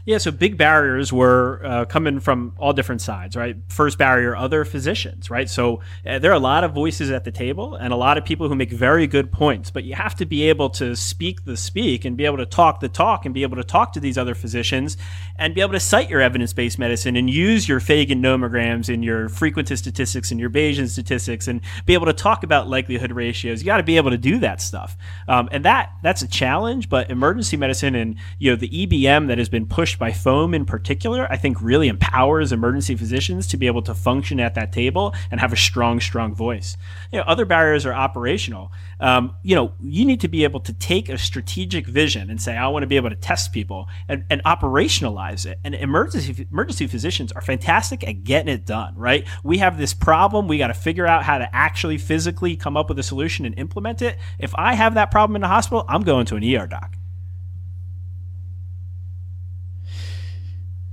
Yeah, 0.06 0.18
so 0.18 0.30
big 0.30 0.56
barriers 0.56 1.12
were 1.12 1.60
uh, 1.64 1.84
coming 1.84 2.20
from 2.20 2.54
all 2.58 2.72
different 2.72 3.02
sides, 3.02 3.36
right? 3.36 3.56
First 3.68 3.98
barrier, 3.98 4.34
other 4.34 4.64
physicians, 4.64 5.30
right? 5.30 5.48
So 5.48 5.80
uh, 6.06 6.18
there 6.18 6.30
are 6.30 6.34
a 6.34 6.38
lot 6.38 6.64
of 6.64 6.72
voices 6.72 7.10
at 7.10 7.24
the 7.24 7.30
table 7.30 7.74
and 7.74 7.92
a 7.92 7.96
lot 7.96 8.16
of 8.16 8.24
people 8.24 8.48
who 8.48 8.54
make 8.54 8.70
very 8.70 9.06
good 9.06 9.30
points, 9.30 9.70
but 9.70 9.84
you 9.84 9.94
have 9.94 10.14
to 10.16 10.26
be 10.26 10.48
able 10.48 10.70
to 10.70 10.96
speak 10.96 11.44
the 11.44 11.56
speak 11.56 12.04
and 12.04 12.16
be 12.16 12.24
able 12.24 12.38
to 12.38 12.46
talk 12.46 12.80
the 12.80 12.88
talk 12.88 13.26
and 13.26 13.34
be 13.34 13.42
able 13.42 13.56
to 13.56 13.64
talk 13.64 13.92
to 13.92 14.00
these 14.00 14.16
other 14.16 14.34
physicians 14.34 14.96
and 15.36 15.54
be 15.54 15.60
able 15.60 15.72
to 15.72 15.80
cite 15.80 16.08
your 16.08 16.20
evidence 16.20 16.52
based 16.52 16.78
medicine 16.78 17.16
and 17.16 17.28
use 17.28 17.68
your 17.68 17.78
Fagan 17.80 18.22
nomograms 18.22 18.92
and 18.92 19.04
your 19.04 19.28
frequentist 19.28 19.78
statistics 19.78 20.30
and 20.30 20.40
your 20.40 20.50
Bayesian 20.50 20.88
statistics 20.88 21.46
and 21.46 21.60
be 21.84 21.92
able 21.94 22.06
to 22.06 22.12
talk 22.12 22.42
about 22.42 22.68
likelihood 22.68 23.12
ratios. 23.12 23.60
You 23.60 23.66
got 23.66 23.78
to 23.78 23.82
be 23.82 23.98
able 23.98 24.10
to 24.10 24.18
do 24.18 24.38
that 24.38 24.62
stuff. 24.62 24.96
Um, 25.28 25.48
and 25.52 25.64
that 25.64 25.92
that's 26.02 26.22
a 26.22 26.28
challenge, 26.28 26.88
but 26.88 27.10
emergency 27.10 27.56
medicine 27.56 27.94
and 27.94 28.16
you 28.38 28.50
know 28.50 28.56
the 28.56 28.68
EBM 28.68 29.28
that 29.28 29.38
has 29.38 29.48
been 29.48 29.66
pushed 29.66 29.89
by 29.98 30.12
foam 30.12 30.54
in 30.54 30.64
particular, 30.64 31.26
I 31.30 31.36
think 31.36 31.60
really 31.60 31.88
empowers 31.88 32.52
emergency 32.52 32.94
physicians 32.94 33.46
to 33.48 33.56
be 33.56 33.66
able 33.66 33.82
to 33.82 33.94
function 33.94 34.40
at 34.40 34.54
that 34.54 34.72
table 34.72 35.14
and 35.30 35.40
have 35.40 35.52
a 35.52 35.56
strong, 35.56 36.00
strong 36.00 36.34
voice. 36.34 36.76
You 37.12 37.18
know, 37.18 37.24
other 37.26 37.44
barriers 37.44 37.86
are 37.86 37.92
operational. 37.92 38.72
Um, 39.00 39.36
you 39.42 39.54
know, 39.54 39.72
you 39.80 40.04
need 40.04 40.20
to 40.20 40.28
be 40.28 40.44
able 40.44 40.60
to 40.60 40.72
take 40.72 41.08
a 41.08 41.18
strategic 41.18 41.86
vision 41.86 42.30
and 42.30 42.40
say, 42.40 42.56
I 42.56 42.68
want 42.68 42.82
to 42.82 42.86
be 42.86 42.96
able 42.96 43.10
to 43.10 43.16
test 43.16 43.52
people 43.52 43.88
and, 44.08 44.24
and 44.30 44.42
operationalize 44.44 45.46
it. 45.46 45.58
And 45.64 45.74
emergency 45.74 46.46
emergency 46.50 46.86
physicians 46.86 47.32
are 47.32 47.40
fantastic 47.40 48.06
at 48.06 48.24
getting 48.24 48.52
it 48.52 48.66
done, 48.66 48.94
right? 48.96 49.26
We 49.42 49.58
have 49.58 49.78
this 49.78 49.94
problem. 49.94 50.48
We 50.48 50.58
got 50.58 50.68
to 50.68 50.74
figure 50.74 51.06
out 51.06 51.24
how 51.24 51.38
to 51.38 51.48
actually 51.54 51.98
physically 51.98 52.56
come 52.56 52.76
up 52.76 52.88
with 52.88 52.98
a 52.98 53.02
solution 53.02 53.46
and 53.46 53.58
implement 53.58 54.02
it. 54.02 54.18
If 54.38 54.54
I 54.54 54.74
have 54.74 54.94
that 54.94 55.10
problem 55.10 55.36
in 55.36 55.42
the 55.42 55.48
hospital, 55.48 55.84
I'm 55.88 56.02
going 56.02 56.26
to 56.26 56.36
an 56.36 56.44
ER 56.44 56.66
doc. 56.66 56.96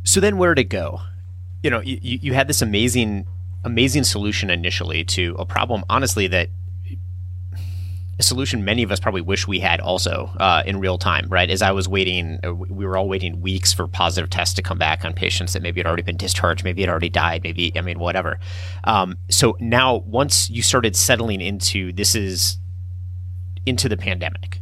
So 0.08 0.22
then 0.22 0.38
where 0.38 0.56
did 0.56 0.62
it 0.62 0.70
go? 0.70 1.02
You 1.64 1.70
know, 1.70 1.82
you, 1.82 2.00
you 2.02 2.34
had 2.34 2.48
this 2.48 2.62
amazing, 2.62 3.28
amazing 3.66 4.06
solution 4.06 4.50
initially 4.50 5.04
to 5.04 5.36
a 5.38 5.46
problem, 5.46 5.84
honestly, 5.90 6.28
that 6.28 6.48
a 8.18 8.24
solution 8.24 8.64
many 8.64 8.84
of 8.84 8.92
us 8.92 9.02
probably 9.02 9.20
wish 9.20 9.50
we 9.50 9.60
had 9.60 9.82
also 9.82 10.32
uh, 10.40 10.64
in 10.66 10.80
real 10.80 10.98
time, 10.98 11.28
right? 11.28 11.50
As 11.50 11.62
I 11.62 11.72
was 11.72 11.90
waiting, 11.90 12.40
uh, 12.42 12.54
we 12.54 12.86
were 12.86 12.96
all 12.96 13.10
waiting 13.10 13.42
weeks 13.42 13.74
for 13.74 13.86
positive 13.86 14.30
tests 14.30 14.56
to 14.56 14.62
come 14.62 14.78
back 14.78 15.04
on 15.04 15.12
patients 15.12 15.52
that 15.52 15.62
maybe 15.62 15.82
had 15.82 15.86
already 15.86 16.04
been 16.04 16.16
discharged, 16.16 16.64
maybe 16.64 16.82
had 16.82 16.90
already 16.90 17.10
died, 17.10 17.44
maybe, 17.44 17.74
I 17.78 17.82
mean, 17.82 18.00
whatever. 18.00 18.40
Um, 18.86 19.18
so 19.30 19.58
now, 19.60 19.98
once 19.98 20.50
you 20.50 20.62
started 20.62 20.96
settling 20.96 21.42
into 21.42 21.92
this 21.92 22.16
is 22.16 22.60
into 23.66 23.90
the 23.90 23.98
pandemic, 23.98 24.62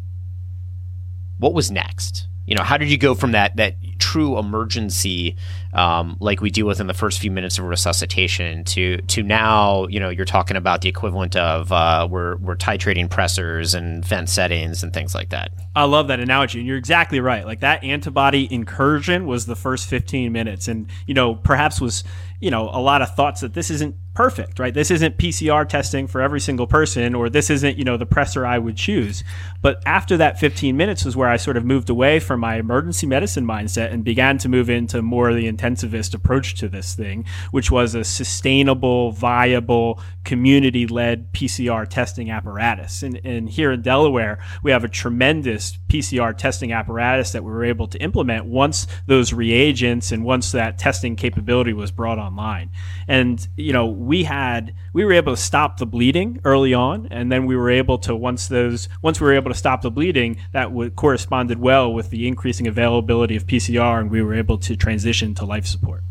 what 1.38 1.54
was 1.54 1.70
next? 1.70 2.30
You 2.46 2.56
know, 2.56 2.64
how 2.64 2.78
did 2.78 2.90
you 2.90 2.98
go 2.98 3.16
from 3.16 3.32
that 3.32 3.56
that 3.56 3.76
true 3.98 4.38
emergency, 4.38 5.36
um, 5.74 6.18
like 6.20 6.42
we 6.42 6.50
deal 6.52 6.68
with 6.68 6.80
in 6.80 6.88
the 6.88 6.94
first 6.94 7.20
few 7.20 7.32
minutes 7.32 7.58
of 7.58 7.66
resuscitation, 7.66 8.64
to 8.66 8.98
to 8.98 9.24
now, 9.24 9.88
you 9.88 10.00
know, 10.00 10.10
you're 10.10 10.26
talking 10.26 10.56
about 10.58 10.82
the 10.82 10.90
equivalent 10.90 11.36
of 11.36 11.72
uh, 11.72 12.08
we're 12.10 12.36
we're 12.38 12.56
titrating 12.56 13.08
pressors 13.08 13.74
and 13.74 14.06
vent 14.06 14.30
settings 14.30 14.84
and 14.84 14.94
things 14.94 15.16
like 15.16 15.30
that. 15.30 15.52
I 15.76 15.86
love 15.86 16.08
that 16.10 16.20
analogy, 16.20 16.60
and 16.60 16.68
you're 16.68 16.78
exactly 16.78 17.20
right. 17.20 17.46
Like 17.46 17.62
that 17.62 17.84
antibody 17.84 18.48
incursion 18.52 19.26
was 19.26 19.46
the 19.46 19.56
first 19.56 19.88
15 19.90 20.32
minutes, 20.32 20.68
and 20.68 20.88
you 21.08 21.14
know, 21.14 21.36
perhaps 21.36 21.82
was 21.82 22.04
you 22.40 22.52
know 22.52 22.70
a 22.72 22.80
lot 22.80 23.02
of 23.02 23.16
thoughts 23.16 23.42
that 23.42 23.54
this 23.54 23.72
isn't 23.72 23.96
perfect, 24.16 24.60
right? 24.60 24.74
This 24.74 24.90
isn't 24.90 25.18
PCR 25.18 25.68
testing 25.68 26.08
for 26.08 26.22
every 26.22 26.40
single 26.40 26.66
person, 26.66 27.14
or 27.14 27.30
this 27.30 27.50
isn't, 27.50 27.78
you 27.78 27.84
know, 27.84 27.98
the 27.98 28.06
pressor 28.06 28.48
I 28.48 28.58
would 28.58 28.78
choose. 28.78 29.24
But 29.62 29.84
after 29.86 30.16
that 30.18 30.40
15 30.40 30.76
minutes 30.78 31.04
was 31.04 31.18
where 31.18 31.28
I 31.28 31.38
sort 31.38 31.58
of 31.58 31.66
moved 31.66 31.90
away 31.90 32.20
from 32.20 32.40
my 32.40 32.56
emergency 32.56 33.06
medicine 33.06 33.46
mindset 33.46 33.92
and 33.92 34.04
began 34.04 34.38
to 34.40 34.50
move 34.50 34.70
into 34.70 35.02
more 35.02 35.30
of 35.30 35.36
the 35.36 35.52
intensivist 35.52 36.14
approach 36.14 36.56
to 36.56 36.70
this 36.70 36.96
thing, 36.96 37.26
which 37.52 37.70
was 37.70 37.94
a 37.94 38.04
sustainable, 38.06 39.12
viable, 39.12 40.00
community 40.24 40.88
led 40.88 41.34
PCR 41.34 41.88
testing 41.88 42.32
apparatus. 42.32 43.04
And, 43.04 43.20
and 43.26 43.50
here 43.50 43.74
in 43.74 43.82
Delaware, 43.82 44.40
we 44.64 44.72
have 44.72 44.84
a 44.84 44.90
tremendous 44.90 45.78
PCR 45.90 46.36
testing 46.38 46.72
apparatus 46.72 47.34
that 47.34 47.44
we 47.44 47.52
were 47.52 47.66
able 47.66 47.88
to 47.88 47.98
implement 48.02 48.46
once 48.46 48.88
those 49.08 49.34
reagents 49.34 50.12
and 50.12 50.24
once 50.24 50.54
that 50.54 50.78
testing 50.78 51.16
capability 51.18 51.74
was 51.74 51.92
brought 51.92 52.18
online. 52.18 52.72
And, 53.08 53.46
you 53.58 53.74
know, 53.74 54.05
we 54.06 54.24
had 54.24 54.74
we 54.94 55.04
were 55.04 55.14
able 55.14 55.34
to 55.34 55.42
stop 55.42 55.78
the 55.78 55.86
bleeding 55.86 56.40
early 56.44 56.74
on, 56.74 57.08
and 57.12 57.32
then 57.32 57.46
we 57.46 57.56
were 57.56 57.70
able 57.70 57.98
to 58.00 58.16
once 58.16 58.48
those 58.48 58.88
once 59.02 59.20
we 59.20 59.26
were 59.26 59.34
able 59.34 59.52
to 59.52 59.58
stop 59.58 59.82
the 59.82 59.92
bleeding, 59.92 60.38
that 60.52 60.72
would 60.72 60.96
corresponded 60.96 61.60
well 61.60 61.92
with 61.92 62.10
the 62.10 62.28
increasing 62.28 62.68
availability 62.68 63.36
of 63.36 63.46
PCR, 63.48 64.00
and 64.00 64.12
we 64.12 64.22
were 64.22 64.34
able 64.34 64.58
to 64.60 64.76
transition 64.76 65.34
to 65.36 65.46
life 65.46 65.66
support. 65.66 66.04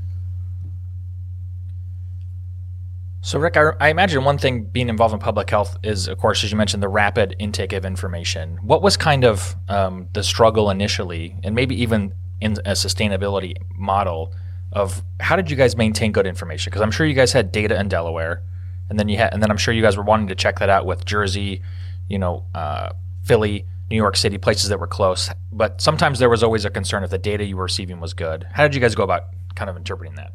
So, 3.24 3.38
Rick, 3.38 3.56
I, 3.56 3.70
I, 3.80 3.88
imagine 3.88 4.22
one 4.22 4.36
thing 4.36 4.64
being 4.64 4.90
involved 4.90 5.14
in 5.14 5.18
public 5.18 5.48
health 5.48 5.78
is, 5.82 6.08
of 6.08 6.18
course, 6.18 6.44
as 6.44 6.52
you 6.52 6.58
mentioned, 6.58 6.82
the 6.82 6.90
rapid 6.90 7.34
intake 7.38 7.72
of 7.72 7.86
information. 7.86 8.58
What 8.58 8.82
was 8.82 8.98
kind 8.98 9.24
of 9.24 9.56
um, 9.66 10.08
the 10.12 10.22
struggle 10.22 10.68
initially, 10.68 11.34
and 11.42 11.54
maybe 11.54 11.80
even 11.80 12.12
in 12.42 12.52
a 12.66 12.72
sustainability 12.72 13.54
model, 13.74 14.34
of 14.74 15.02
how 15.20 15.36
did 15.36 15.50
you 15.50 15.56
guys 15.56 15.76
maintain 15.76 16.12
good 16.12 16.26
information? 16.26 16.70
Because 16.70 16.82
I'm 16.82 16.90
sure 16.90 17.06
you 17.06 17.14
guys 17.14 17.32
had 17.32 17.52
data 17.52 17.78
in 17.78 17.88
Delaware, 17.88 18.42
and 18.90 18.98
then 18.98 19.08
you 19.08 19.16
had, 19.16 19.32
and 19.32 19.42
then 19.42 19.50
I'm 19.50 19.56
sure 19.56 19.72
you 19.72 19.82
guys 19.82 19.96
were 19.96 20.02
wanting 20.02 20.28
to 20.28 20.34
check 20.34 20.58
that 20.58 20.68
out 20.68 20.84
with 20.84 21.04
Jersey, 21.04 21.62
you 22.08 22.18
know, 22.18 22.44
uh, 22.54 22.90
Philly, 23.22 23.66
New 23.90 23.96
York 23.96 24.16
City, 24.16 24.38
places 24.38 24.68
that 24.68 24.80
were 24.80 24.86
close. 24.86 25.30
But 25.52 25.80
sometimes 25.80 26.18
there 26.18 26.28
was 26.28 26.42
always 26.42 26.64
a 26.64 26.70
concern 26.70 27.04
if 27.04 27.10
the 27.10 27.18
data 27.18 27.44
you 27.44 27.56
were 27.56 27.64
receiving 27.64 28.00
was 28.00 28.14
good. 28.14 28.46
How 28.52 28.64
did 28.64 28.74
you 28.74 28.80
guys 28.80 28.94
go 28.94 29.04
about 29.04 29.24
kind 29.54 29.70
of 29.70 29.76
interpreting 29.76 30.16
that? 30.16 30.32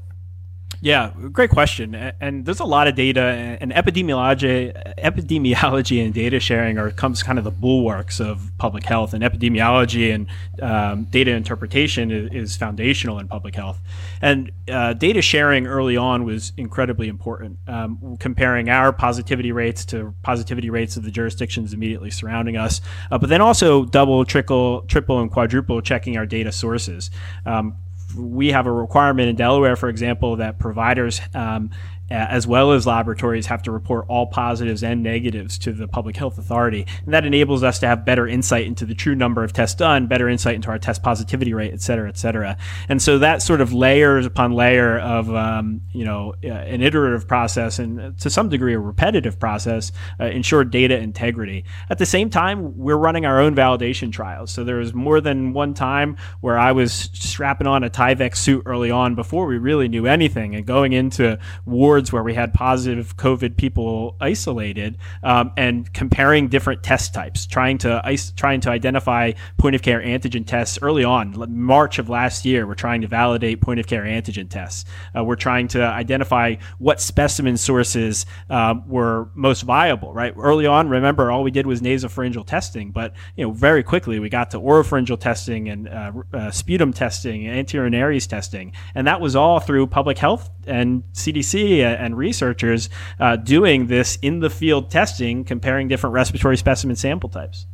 Yeah, 0.82 1.12
great 1.34 1.50
question. 1.50 1.94
And 1.94 2.46
there's 2.46 2.62
a 2.62 2.66
lot 2.66 2.88
of 2.88 2.96
data, 2.96 3.22
and 3.60 3.72
epidemiology, 3.74 4.96
epidemiology 4.98 6.04
and 6.04 6.14
data 6.14 6.40
sharing 6.40 6.78
are 6.78 6.90
comes 6.92 7.22
kind 7.22 7.38
of 7.38 7.44
the 7.44 7.52
bulwarks 7.52 8.22
of 8.22 8.50
public 8.58 8.86
health. 8.86 9.14
And 9.14 9.22
epidemiology 9.22 10.14
and 10.14 10.28
um, 10.62 11.04
data 11.06 11.32
interpretation 11.32 12.12
is, 12.12 12.56
foundational 12.56 13.20
in 13.20 13.28
public 13.28 13.56
health. 13.56 13.80
And 14.22 14.52
uh, 14.70 14.94
data 14.94 15.22
sharing 15.22 15.68
early 15.68 15.98
on 15.98 16.24
was 16.24 16.52
incredibly 16.58 17.08
important. 17.08 17.58
Um, 17.68 18.18
comparing 18.20 18.70
our 18.70 18.92
positivity 18.92 19.52
rates 19.52 19.86
to 19.86 20.14
positivity 20.24 20.70
rates 20.70 20.98
of 20.98 21.04
the 21.04 21.12
jurisdictions 21.12 21.74
immediately 21.74 22.10
surrounding 22.10 22.58
us, 22.58 22.82
uh, 23.12 23.18
but 23.18 23.30
then 23.30 23.42
also 23.42 23.86
double, 23.86 24.26
triple, 24.26 24.82
triple, 24.84 25.20
and 25.20 25.32
quadruple 25.32 25.82
checking 25.82 26.18
our 26.18 26.26
data 26.26 26.52
sources. 26.52 27.12
Um, 27.46 27.78
we 28.20 28.52
have 28.52 28.68
a 28.68 28.72
requirement 28.72 29.30
in 29.30 29.36
Delaware, 29.36 29.76
for 29.76 29.90
example, 29.90 30.38
that 30.38 30.60
providers 30.60 31.22
um, 31.34 31.72
as 32.10 32.48
well 32.48 32.72
as 32.72 32.88
laboratories 32.88 33.48
have 33.48 33.62
to 33.64 33.72
report 33.72 34.06
all 34.08 34.28
positives 34.28 34.84
and 34.84 35.04
negatives 35.04 35.58
to 35.60 35.72
the 35.72 35.88
public 35.88 36.18
health 36.18 36.38
authority. 36.38 36.86
And 37.06 37.14
that 37.14 37.26
enables 37.26 37.64
us 37.64 37.80
to 37.80 37.88
have 37.88 38.06
better 38.06 38.28
insight 38.28 38.66
into 38.66 38.86
the 38.86 38.96
true 38.96 39.16
number 39.16 39.44
of 39.44 39.54
tests 39.54 39.76
done, 39.76 40.08
better 40.08 40.28
insight 40.28 40.56
into 40.56 40.70
our 40.70 40.80
test 40.80 41.04
positivity 41.04 41.54
rate, 41.54 41.74
et 41.74 41.82
cetera, 41.82 42.10
et 42.10 42.18
cetera. 42.18 42.58
And 42.88 43.02
so 43.02 43.20
that 43.20 43.42
sort 43.42 43.62
of 43.62 43.74
layers 43.74 44.26
upon 44.26 44.54
layer 44.54 45.00
of, 45.00 45.34
um, 45.34 45.82
you 45.92 46.06
know, 46.06 46.36
uh, 46.44 46.48
an 46.48 46.82
iterative 46.82 47.28
process 47.28 47.80
and 47.80 48.18
to 48.20 48.30
some 48.30 48.50
degree 48.50 48.74
a 48.74 48.80
repetitive 48.80 49.40
process 49.40 49.92
uh, 50.20 50.26
ensured 50.26 50.72
data 50.72 50.98
integrity. 50.98 51.66
At 51.90 51.98
the 51.98 52.06
same 52.06 52.30
time, 52.30 52.78
we're 52.78 52.98
running 52.98 53.26
our 53.26 53.40
own 53.40 53.56
validation 53.56 54.12
trials. 54.12 54.52
So 54.52 54.64
there 54.64 54.78
was 54.78 54.94
more 54.94 55.22
than 55.22 55.54
one 55.54 55.74
time 55.74 56.18
where 56.42 56.58
I 56.58 56.72
was 56.72 57.10
strapping 57.14 57.68
on 57.68 57.84
a 57.84 57.90
Tyvek 57.90 58.36
suit 58.36 58.64
early 58.66 58.92
on 58.92 59.16
before 59.16 59.46
we 59.46 59.58
really 59.58 59.88
knew 59.88 60.06
anything 60.06 60.56
and 60.56 60.66
going 60.66 60.94
into 60.94 61.38
war 61.66 61.99
where 62.12 62.24
we 62.24 62.34
had 62.34 62.54
positive 62.54 63.18
COVID 63.18 63.58
people 63.58 64.16
isolated 64.22 64.98
um, 65.24 65.52
and 65.58 65.92
comparing 65.94 66.48
different 66.48 66.84
test 66.84 67.14
types, 67.14 67.46
trying 67.46 67.78
to 67.80 68.18
trying 68.36 68.62
to 68.62 68.70
identify 68.70 69.34
point 69.58 69.76
of 69.76 69.82
care 69.82 70.02
antigen 70.02 70.46
tests 70.46 70.80
early 70.82 71.04
on. 71.04 71.36
March 71.50 72.00
of 72.00 72.10
last 72.10 72.46
year, 72.46 72.66
we're 72.66 72.76
trying 72.76 73.02
to 73.02 73.08
validate 73.08 73.62
point 73.62 73.80
of 73.80 73.88
care 73.88 74.04
antigen 74.04 74.50
tests. 74.50 74.86
Uh, 75.16 75.24
we're 75.24 75.36
trying 75.36 75.68
to 75.68 75.84
identify 75.84 76.56
what 76.78 77.02
specimen 77.02 77.58
sources 77.58 78.26
um, 78.50 78.88
were 78.88 79.30
most 79.36 79.64
viable. 79.64 80.14
Right 80.14 80.34
early 80.38 80.66
on, 80.66 80.90
remember 80.90 81.32
all 81.32 81.44
we 81.44 81.52
did 81.52 81.68
was 81.68 81.82
nasopharyngeal 81.82 82.46
testing, 82.46 82.92
but 82.92 83.14
you 83.36 83.46
know 83.46 83.52
very 83.52 83.84
quickly 83.84 84.20
we 84.20 84.30
got 84.30 84.52
to 84.52 84.60
oropharyngeal 84.60 85.20
testing 85.20 85.70
and 85.70 85.88
uh, 85.90 86.12
uh, 86.34 86.52
sputum 86.52 86.94
testing, 86.94 87.48
and 87.48 87.58
anterior 87.58 87.90
nares 87.90 88.28
testing, 88.28 88.72
and 88.96 89.08
that 89.08 89.20
was 89.22 89.36
all 89.36 89.60
through 89.60 89.88
public 89.88 90.18
health 90.18 90.50
and 90.70 91.04
CDC 91.14 91.84
and 91.98 92.18
researchers 92.18 92.90
uh, 93.20 93.36
doing 93.36 93.88
this 93.88 94.18
in 94.22 94.40
the 94.40 94.50
field 94.50 94.90
testing, 94.90 95.44
comparing 95.44 95.88
different 95.88 96.14
respiratory 96.14 96.58
specimen 96.58 96.96
sample 96.96 97.30
types. 97.30 97.66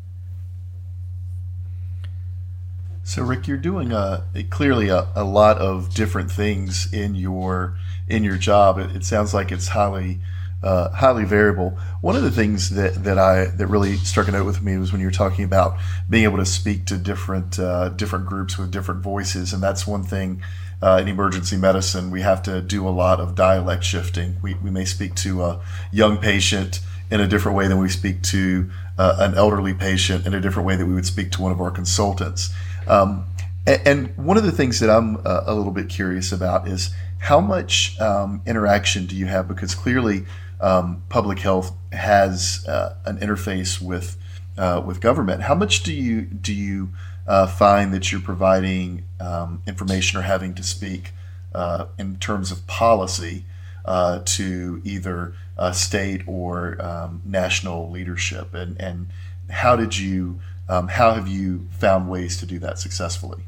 So, 3.03 3.22
Rick, 3.22 3.48
you're 3.48 3.57
doing 3.57 3.91
a, 3.91 4.25
clearly 4.50 4.89
a, 4.89 5.07
a, 5.13 5.24
lot 5.24 5.60
of 5.60 5.93
different 5.93 6.31
things 6.31 6.91
in 6.91 7.13
your 7.13 7.77
in 8.07 8.24
your 8.24 8.38
job. 8.38 8.79
It, 8.79 8.95
it 8.95 9.05
sounds 9.05 9.31
like 9.31 9.51
it's 9.51 9.67
highly 9.67 10.22
uh, 10.63 10.89
highly 10.89 11.24
variable. 11.24 11.77
One 12.01 12.15
of 12.15 12.24
the 12.24 12.31
things 12.31 12.72
that, 12.72 13.03
that 13.03 13.19
I 13.19 13.45
that 13.45 13.67
really 13.67 13.98
struck 13.98 14.27
a 14.27 14.31
note 14.31 14.45
with 14.45 14.63
me 14.63 14.77
was 14.77 14.91
when 14.91 15.00
you 15.00 15.07
were 15.07 15.12
talking 15.12 15.45
about 15.45 15.77
being 16.10 16.24
able 16.24 16.38
to 16.38 16.45
speak 16.45 16.86
to 16.86 16.98
different 16.98 17.60
uh, 17.60 17.89
different 17.89 18.25
groups 18.25 18.57
with 18.57 18.72
different 18.72 19.03
voices, 19.03 19.53
and 19.53 19.62
that's 19.62 19.86
one 19.86 20.03
thing 20.03 20.41
uh, 20.86 21.00
in 21.01 21.08
emergency 21.08 21.58
medicine, 21.58 22.12
we 22.12 22.22
have 22.22 22.44
to 22.44 22.62
do 22.62 22.88
a 22.88 22.92
lot 22.92 23.20
of 23.20 23.34
dialect 23.34 23.84
shifting. 23.84 24.36
We, 24.44 24.54
we 24.54 24.70
may 24.70 24.86
speak 24.86 25.15
to 25.15 25.42
a 25.42 25.62
young 25.92 26.20
patient 26.20 26.80
in 27.10 27.20
a 27.20 27.27
different 27.27 27.58
way 27.58 27.68
than 27.68 27.80
we 27.80 27.89
speak 27.89 28.22
to 28.22 28.70
uh, 29.00 29.15
an 29.18 29.34
elderly 29.34 29.74
patient 29.74 30.27
in 30.27 30.36
a 30.36 30.39
different 30.39 30.68
way 30.68 30.75
that 30.75 30.86
we 30.86 30.94
would 30.94 31.08
speak 31.08 31.32
to 31.32 31.42
one 31.42 31.51
of 31.51 31.60
our 31.60 31.72
consultants. 31.72 32.54
Um, 32.88 33.25
and, 33.65 33.82
and, 33.88 34.18
one 34.27 34.38
of 34.38 34.44
the 34.44 34.51
things 34.51 34.80
that 34.80 34.92
I'm 34.92 35.18
uh, 35.25 35.46
a 35.48 35.56
little 35.56 35.72
bit 35.72 35.89
curious 35.89 36.32
about 36.32 36.68
is 36.68 36.94
how 37.18 37.42
much 37.42 38.00
um, 38.00 38.44
interaction 38.46 39.08
do 39.08 39.15
you 39.15 39.25
have? 39.25 39.48
Because 39.48 39.74
clearly, 39.74 40.27
um, 40.62 41.01
public 41.10 41.39
health 41.39 41.75
has 41.94 42.63
uh, 42.68 42.96
an 43.06 43.18
interface 43.18 43.82
with 43.82 44.18
uh, 44.56 44.84
with 44.86 45.01
government. 45.01 45.42
How 45.42 45.56
much 45.56 45.82
do 45.82 45.92
you 45.92 46.22
do 46.22 46.54
you 46.54 46.89
uh, 47.27 47.48
find 47.48 47.94
that 47.94 48.12
you're 48.12 48.22
providing 48.22 49.03
um, 49.20 49.62
information 49.67 50.20
or 50.20 50.24
having 50.24 50.53
to 50.55 50.63
speak 50.63 51.12
uh, 51.53 51.86
in 51.98 52.17
terms 52.17 52.51
of 52.51 52.65
policy 52.67 53.46
uh, 53.86 54.20
to 54.25 54.82
either 54.84 55.34
state 55.72 56.22
or 56.27 56.82
um, 56.82 57.22
national 57.25 57.89
leadership? 57.89 58.53
And, 58.53 58.79
and 58.79 59.08
how 59.50 59.75
did 59.75 59.98
you, 59.98 60.39
um, 60.67 60.88
how 60.88 61.13
have 61.13 61.27
you 61.27 61.67
found 61.72 62.10
ways 62.10 62.38
to 62.38 62.46
do 62.46 62.60
that 62.60 62.79
successfully? 62.79 63.44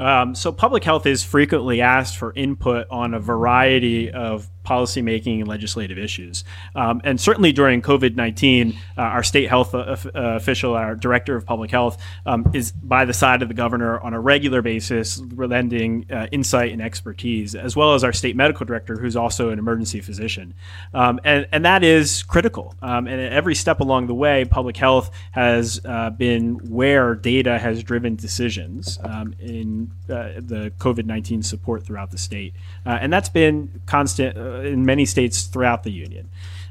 Um, 0.00 0.34
so, 0.34 0.50
public 0.50 0.82
health 0.82 1.04
is 1.04 1.22
frequently 1.22 1.82
asked 1.82 2.16
for 2.16 2.32
input 2.34 2.86
on 2.90 3.12
a 3.12 3.20
variety 3.20 4.10
of 4.10 4.48
policymaking 4.70 5.40
and 5.40 5.48
legislative 5.48 5.98
issues. 5.98 6.44
Um, 6.76 7.00
and 7.02 7.20
certainly 7.20 7.50
during 7.50 7.82
COVID 7.82 8.14
19, 8.14 8.78
uh, 8.96 9.00
our 9.00 9.24
state 9.24 9.48
health 9.48 9.74
uh, 9.74 9.78
uh, 9.78 9.96
official, 10.14 10.74
our 10.74 10.94
director 10.94 11.34
of 11.34 11.44
public 11.44 11.72
health, 11.72 12.00
um, 12.24 12.48
is 12.54 12.70
by 12.70 13.04
the 13.04 13.12
side 13.12 13.42
of 13.42 13.48
the 13.48 13.54
governor 13.54 13.98
on 13.98 14.14
a 14.14 14.20
regular 14.20 14.62
basis, 14.62 15.20
lending 15.34 16.06
uh, 16.12 16.28
insight 16.30 16.70
and 16.72 16.80
expertise, 16.80 17.56
as 17.56 17.74
well 17.74 17.94
as 17.94 18.04
our 18.04 18.12
state 18.12 18.36
medical 18.36 18.64
director, 18.64 18.96
who's 18.96 19.16
also 19.16 19.50
an 19.50 19.58
emergency 19.58 20.00
physician. 20.00 20.54
Um, 20.94 21.18
and, 21.24 21.48
and 21.50 21.64
that 21.64 21.82
is 21.82 22.22
critical. 22.22 22.74
Um, 22.80 23.08
and 23.08 23.20
every 23.20 23.56
step 23.56 23.80
along 23.80 24.06
the 24.06 24.14
way, 24.14 24.44
public 24.44 24.76
health 24.76 25.10
has 25.32 25.80
uh, 25.84 26.10
been 26.10 26.54
where 26.70 27.16
data 27.16 27.58
has 27.58 27.82
driven 27.82 28.14
decisions 28.14 28.98
um, 29.02 29.34
in 29.40 29.90
the 30.06 30.72
COVID 30.78 31.06
19 31.06 31.42
support 31.42 31.84
throughout 31.84 32.10
the 32.10 32.18
state. 32.18 32.54
and 32.84 33.12
that's 33.12 33.28
been 33.28 33.80
constant 33.86 34.36
in 34.64 34.84
many 34.84 35.04
states 35.04 35.44
throughout 35.44 35.82
the 35.82 35.90
union. 35.90 36.28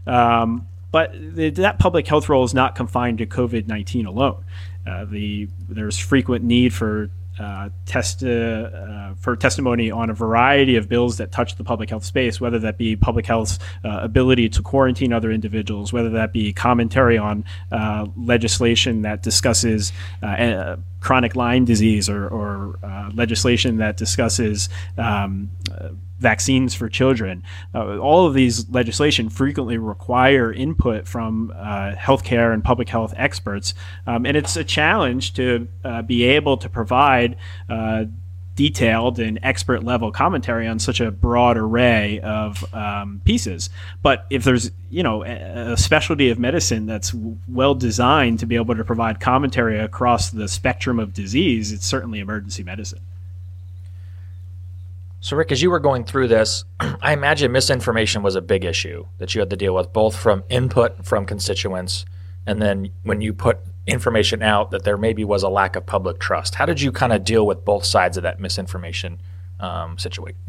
Um, 0.08 0.68
but 0.92 1.14
the, 1.14 1.50
that 1.52 1.80
public 1.80 2.08
health 2.08 2.30
role 2.30 2.44
is 2.44 2.54
not 2.54 2.76
confined 2.76 3.20
to 3.20 3.26
COVID 3.26 3.68
19 3.68 4.06
alone. 4.06 4.44
Uh, 4.88 5.06
the, 5.06 5.48
there's 5.68 6.00
frequent 6.00 6.44
need 6.44 6.74
for 6.74 7.10
uh, 7.40 7.70
test 7.86 8.22
uh, 8.22 9.14
for 9.18 9.34
testimony 9.38 9.90
on 9.90 10.10
a 10.10 10.14
variety 10.14 10.76
of 10.76 10.90
bills 10.90 11.18
that 11.18 11.32
touch 11.32 11.56
the 11.56 11.64
public 11.64 11.90
health 11.90 12.04
space, 12.04 12.42
whether 12.42 12.60
that 12.60 12.78
be 12.78 12.98
public 12.98 13.26
health's 13.26 13.60
uh, 13.86 14.00
ability 14.02 14.50
to 14.50 14.62
quarantine 14.62 15.14
other 15.14 15.32
individuals, 15.32 15.94
whether 15.94 16.10
that 16.10 16.34
be 16.34 16.52
commentary 16.52 17.18
on 17.18 17.46
uh, 17.72 18.06
legislation 18.18 19.04
that 19.04 19.24
discusses 19.24 19.94
uh, 20.22 20.76
chronic 21.00 21.34
Lyme 21.34 21.64
disease 21.64 22.10
or, 22.10 22.28
or 22.28 22.78
legislation 23.14 23.78
that 23.78 23.96
discusses 23.96 24.68
um, 24.98 25.50
vaccines 26.20 26.76
for 26.76 26.90
children. 26.90 27.44
Uh, 27.74 27.98
all 27.98 28.28
of 28.28 28.34
these 28.34 28.70
legislation 28.70 29.30
frequently 29.30 29.78
require 29.78 30.52
input 30.52 31.08
from 31.08 31.52
uh, 31.56 31.94
healthcare 31.96 32.54
and 32.54 32.64
public 32.64 32.90
health 32.90 33.14
experts, 33.18 33.74
um, 34.06 34.26
and 34.26 34.38
it's 34.38 34.56
a 34.56 34.64
challenge 34.64 35.34
to 35.34 35.68
uh, 35.84 36.02
be 36.02 36.24
able 36.24 36.58
to 36.58 36.70
provide 36.70 37.38
uh, 37.70 38.06
detailed 38.60 39.20
and 39.20 39.40
expert 39.42 39.86
level 39.86 40.12
commentary 40.12 40.68
on 40.68 40.80
such 40.80 41.00
a 41.00 41.10
broad 41.10 41.56
array 41.56 42.20
of 42.20 42.74
um, 42.74 43.22
pieces. 43.24 43.70
But 44.02 44.26
if 44.30 44.44
there's 44.44 44.70
you 44.90 45.02
know 45.02 45.24
a 45.24 45.78
specialty 45.78 46.30
of 46.30 46.38
medicine 46.38 46.86
that's 46.86 47.14
well 47.48 47.74
designed 47.74 48.40
to 48.40 48.46
be 48.46 48.58
able 48.58 48.76
to 48.76 48.84
provide 48.84 49.22
commentary 49.22 49.80
across 49.80 50.30
the 50.30 50.50
spectrum 50.50 51.00
of 51.00 51.14
disease, 51.14 51.72
it's 51.72 51.86
certainly 51.86 52.20
emergency 52.20 52.64
medicine. 52.64 53.00
So, 55.22 55.36
Rick, 55.36 55.52
as 55.52 55.62
you 55.62 55.70
were 55.70 55.80
going 55.80 56.06
through 56.06 56.30
this, 56.30 56.64
I 56.80 57.14
imagine 57.14 57.52
misinformation 57.52 58.24
was 58.24 58.36
a 58.36 58.42
big 58.42 58.64
issue 58.64 59.06
that 59.18 59.36
you 59.36 59.42
had 59.42 59.50
to 59.50 59.58
deal 59.58 59.76
with, 59.76 59.92
both 59.92 60.16
from 60.16 60.44
input 60.50 61.06
from 61.06 61.26
constituents 61.26 62.06
and 62.50 62.62
then 62.62 62.90
when 63.04 63.22
you 63.22 63.32
put 63.32 63.60
information 63.86 64.42
out 64.42 64.72
that 64.72 64.84
there 64.84 64.98
maybe 64.98 65.24
was 65.24 65.44
a 65.44 65.50
lack 65.50 65.76
of 65.76 65.86
public 65.86 66.20
trust. 66.20 66.56
How 66.56 66.66
did 66.66 66.82
you 66.82 66.92
kind 66.92 67.14
of 67.14 67.24
deal 67.24 67.46
with 67.46 67.64
both 67.64 67.86
sides 67.86 68.18
of 68.18 68.24
that 68.24 68.40
misinformation 68.40 69.22
um, 69.60 69.98
situation? 69.98 70.40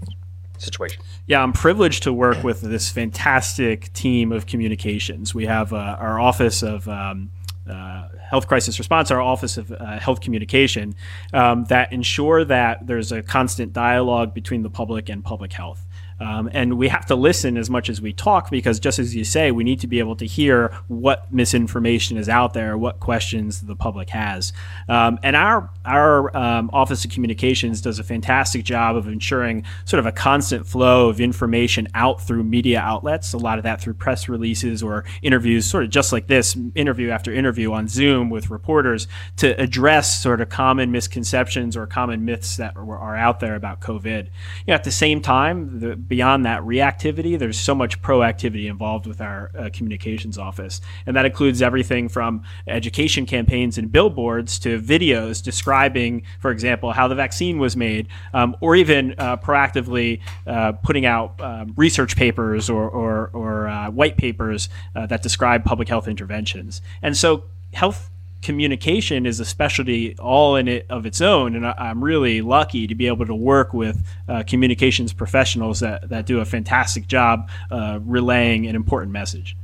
Situation. 0.56 1.02
Yeah, 1.26 1.42
I'm 1.42 1.52
privileged 1.52 2.02
to 2.04 2.12
work 2.12 2.42
with 2.44 2.60
this 2.60 2.90
fantastic 2.90 3.92
team 3.92 4.30
of 4.30 4.46
communications. 4.46 5.34
We 5.34 5.46
have 5.46 5.72
uh, 5.72 5.96
our 5.98 6.20
office 6.20 6.62
of 6.62 6.86
um, 6.86 7.30
uh, 7.68 8.08
health 8.30 8.46
crisis 8.46 8.78
response, 8.78 9.10
our 9.10 9.20
Office 9.20 9.56
of 9.56 9.72
uh, 9.72 9.98
Health 9.98 10.20
Communication, 10.20 10.94
um, 11.32 11.64
that 11.64 11.92
ensure 11.92 12.44
that 12.44 12.86
there's 12.86 13.10
a 13.10 13.22
constant 13.22 13.72
dialogue 13.72 14.32
between 14.32 14.62
the 14.62 14.70
public 14.70 15.08
and 15.08 15.24
public 15.24 15.52
health. 15.52 15.84
Um, 16.20 16.50
and 16.52 16.76
we 16.76 16.88
have 16.88 17.06
to 17.06 17.14
listen 17.14 17.56
as 17.56 17.70
much 17.70 17.88
as 17.88 18.00
we 18.00 18.12
talk 18.12 18.50
because, 18.50 18.78
just 18.78 18.98
as 18.98 19.14
you 19.16 19.24
say, 19.24 19.50
we 19.50 19.64
need 19.64 19.80
to 19.80 19.86
be 19.86 19.98
able 19.98 20.16
to 20.16 20.26
hear 20.26 20.74
what 20.88 21.32
misinformation 21.32 22.16
is 22.16 22.28
out 22.28 22.52
there, 22.52 22.76
what 22.76 23.00
questions 23.00 23.62
the 23.62 23.74
public 23.74 24.10
has. 24.10 24.52
Um, 24.88 25.18
and 25.22 25.34
our 25.34 25.70
our 25.84 26.36
um, 26.36 26.70
Office 26.72 27.04
of 27.04 27.10
Communications 27.10 27.80
does 27.80 27.98
a 27.98 28.04
fantastic 28.04 28.64
job 28.64 28.96
of 28.96 29.08
ensuring 29.08 29.64
sort 29.84 29.98
of 29.98 30.06
a 30.06 30.12
constant 30.12 30.66
flow 30.66 31.08
of 31.08 31.20
information 31.20 31.88
out 31.94 32.20
through 32.20 32.44
media 32.44 32.80
outlets. 32.80 33.32
A 33.32 33.38
lot 33.38 33.58
of 33.58 33.64
that 33.64 33.80
through 33.80 33.94
press 33.94 34.28
releases 34.28 34.82
or 34.82 35.04
interviews, 35.22 35.66
sort 35.66 35.84
of 35.84 35.90
just 35.90 36.12
like 36.12 36.26
this 36.26 36.56
interview 36.74 37.10
after 37.10 37.32
interview 37.32 37.72
on 37.72 37.88
Zoom 37.88 38.28
with 38.30 38.50
reporters 38.50 39.08
to 39.36 39.58
address 39.60 40.22
sort 40.22 40.40
of 40.40 40.48
common 40.48 40.92
misconceptions 40.92 41.76
or 41.76 41.86
common 41.86 42.24
myths 42.24 42.56
that 42.56 42.76
are, 42.76 42.98
are 42.98 43.16
out 43.16 43.40
there 43.40 43.54
about 43.54 43.80
COVID. 43.80 44.24
You 44.26 44.30
know, 44.68 44.74
at 44.74 44.84
the 44.84 44.92
same 44.92 45.20
time, 45.20 45.80
the 45.80 45.96
beyond 46.10 46.44
that 46.44 46.60
reactivity, 46.62 47.38
there's 47.38 47.58
so 47.58 47.72
much 47.72 48.02
proactivity 48.02 48.68
involved 48.68 49.06
with 49.06 49.20
our 49.20 49.50
uh, 49.56 49.70
communications 49.72 50.36
office. 50.36 50.80
And 51.06 51.14
that 51.14 51.24
includes 51.24 51.62
everything 51.62 52.08
from 52.08 52.42
education 52.66 53.26
campaigns 53.26 53.78
and 53.78 53.92
billboards 53.92 54.58
to 54.58 54.80
videos 54.80 55.40
describing, 55.40 56.24
for 56.40 56.50
example, 56.50 56.92
how 56.92 57.06
the 57.06 57.14
vaccine 57.14 57.60
was 57.60 57.76
made, 57.76 58.08
um, 58.34 58.56
or 58.60 58.74
even 58.74 59.14
uh, 59.18 59.36
proactively 59.36 60.20
uh, 60.48 60.72
putting 60.72 61.06
out 61.06 61.40
um, 61.40 61.72
research 61.76 62.16
papers 62.16 62.68
or, 62.68 62.90
or, 62.90 63.30
or 63.32 63.68
uh, 63.68 63.88
white 63.88 64.16
papers 64.16 64.68
uh, 64.96 65.06
that 65.06 65.22
describe 65.22 65.64
public 65.64 65.88
health 65.88 66.08
interventions. 66.08 66.82
And 67.02 67.16
so 67.16 67.44
health 67.72 68.10
communication 68.42 69.26
is 69.26 69.40
a 69.40 69.44
specialty 69.44 70.16
all 70.18 70.56
in 70.56 70.68
it 70.68 70.86
of 70.88 71.06
its 71.06 71.20
own, 71.20 71.54
and 71.54 71.66
I, 71.66 71.90
am 71.90 72.02
really 72.02 72.40
lucky 72.40 72.86
to 72.86 72.94
be 72.94 73.06
able 73.06 73.26
to 73.26 73.34
work 73.34 73.72
with 73.72 74.06
uh, 74.28 74.42
communications 74.46 75.12
professionals 75.12 75.80
that, 75.80 76.08
that 76.08 76.26
do 76.26 76.40
a 76.40 76.44
fantastic 76.44 77.06
job 77.06 77.50
uh, 77.70 77.98
relaying 78.02 78.66
an 78.66 78.76
important 78.76 79.12
message. 79.12 79.56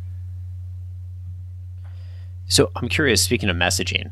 So 2.49 2.71
I'm 2.77 2.89
curious. 2.89 3.23
Speaking 3.23 3.49
of 3.49 3.57
messaging, 3.57 4.11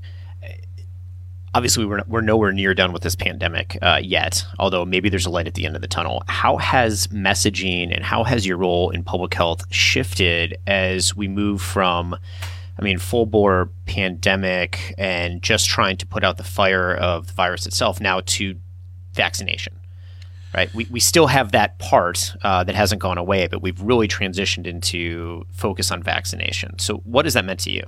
obviously 1.54 1.84
we're, 1.84 2.02
we're 2.06 2.20
nowhere 2.20 2.52
near 2.52 2.74
done 2.74 2.92
with 2.92 3.02
this 3.02 3.14
pandemic 3.14 3.78
uh, 3.80 4.00
yet 4.02 4.44
although 4.58 4.84
maybe 4.84 5.08
there's 5.08 5.26
a 5.26 5.30
light 5.30 5.46
at 5.46 5.54
the 5.54 5.64
end 5.64 5.76
of 5.76 5.82
the 5.82 5.88
tunnel 5.88 6.22
how 6.26 6.56
has 6.56 7.06
messaging 7.08 7.94
and 7.94 8.04
how 8.04 8.24
has 8.24 8.46
your 8.46 8.56
role 8.56 8.90
in 8.90 9.04
public 9.04 9.32
health 9.32 9.64
shifted 9.72 10.56
as 10.66 11.14
we 11.14 11.28
move 11.28 11.62
from 11.62 12.16
I 12.78 12.82
mean, 12.82 12.98
full 12.98 13.26
bore 13.26 13.70
pandemic 13.86 14.94
and 14.98 15.42
just 15.42 15.68
trying 15.68 15.96
to 15.98 16.06
put 16.06 16.24
out 16.24 16.36
the 16.36 16.44
fire 16.44 16.94
of 16.94 17.28
the 17.28 17.32
virus 17.32 17.66
itself 17.66 18.00
now 18.00 18.20
to 18.26 18.56
vaccination, 19.12 19.78
right? 20.54 20.72
We, 20.74 20.86
we 20.90 21.00
still 21.00 21.28
have 21.28 21.52
that 21.52 21.78
part 21.78 22.34
uh, 22.42 22.64
that 22.64 22.74
hasn't 22.74 23.00
gone 23.00 23.18
away, 23.18 23.46
but 23.46 23.62
we've 23.62 23.80
really 23.80 24.08
transitioned 24.08 24.66
into 24.66 25.44
focus 25.52 25.92
on 25.92 26.02
vaccination. 26.02 26.78
So, 26.78 26.96
what 27.04 27.26
has 27.26 27.34
that 27.34 27.44
meant 27.44 27.60
to 27.60 27.70
you? 27.70 27.86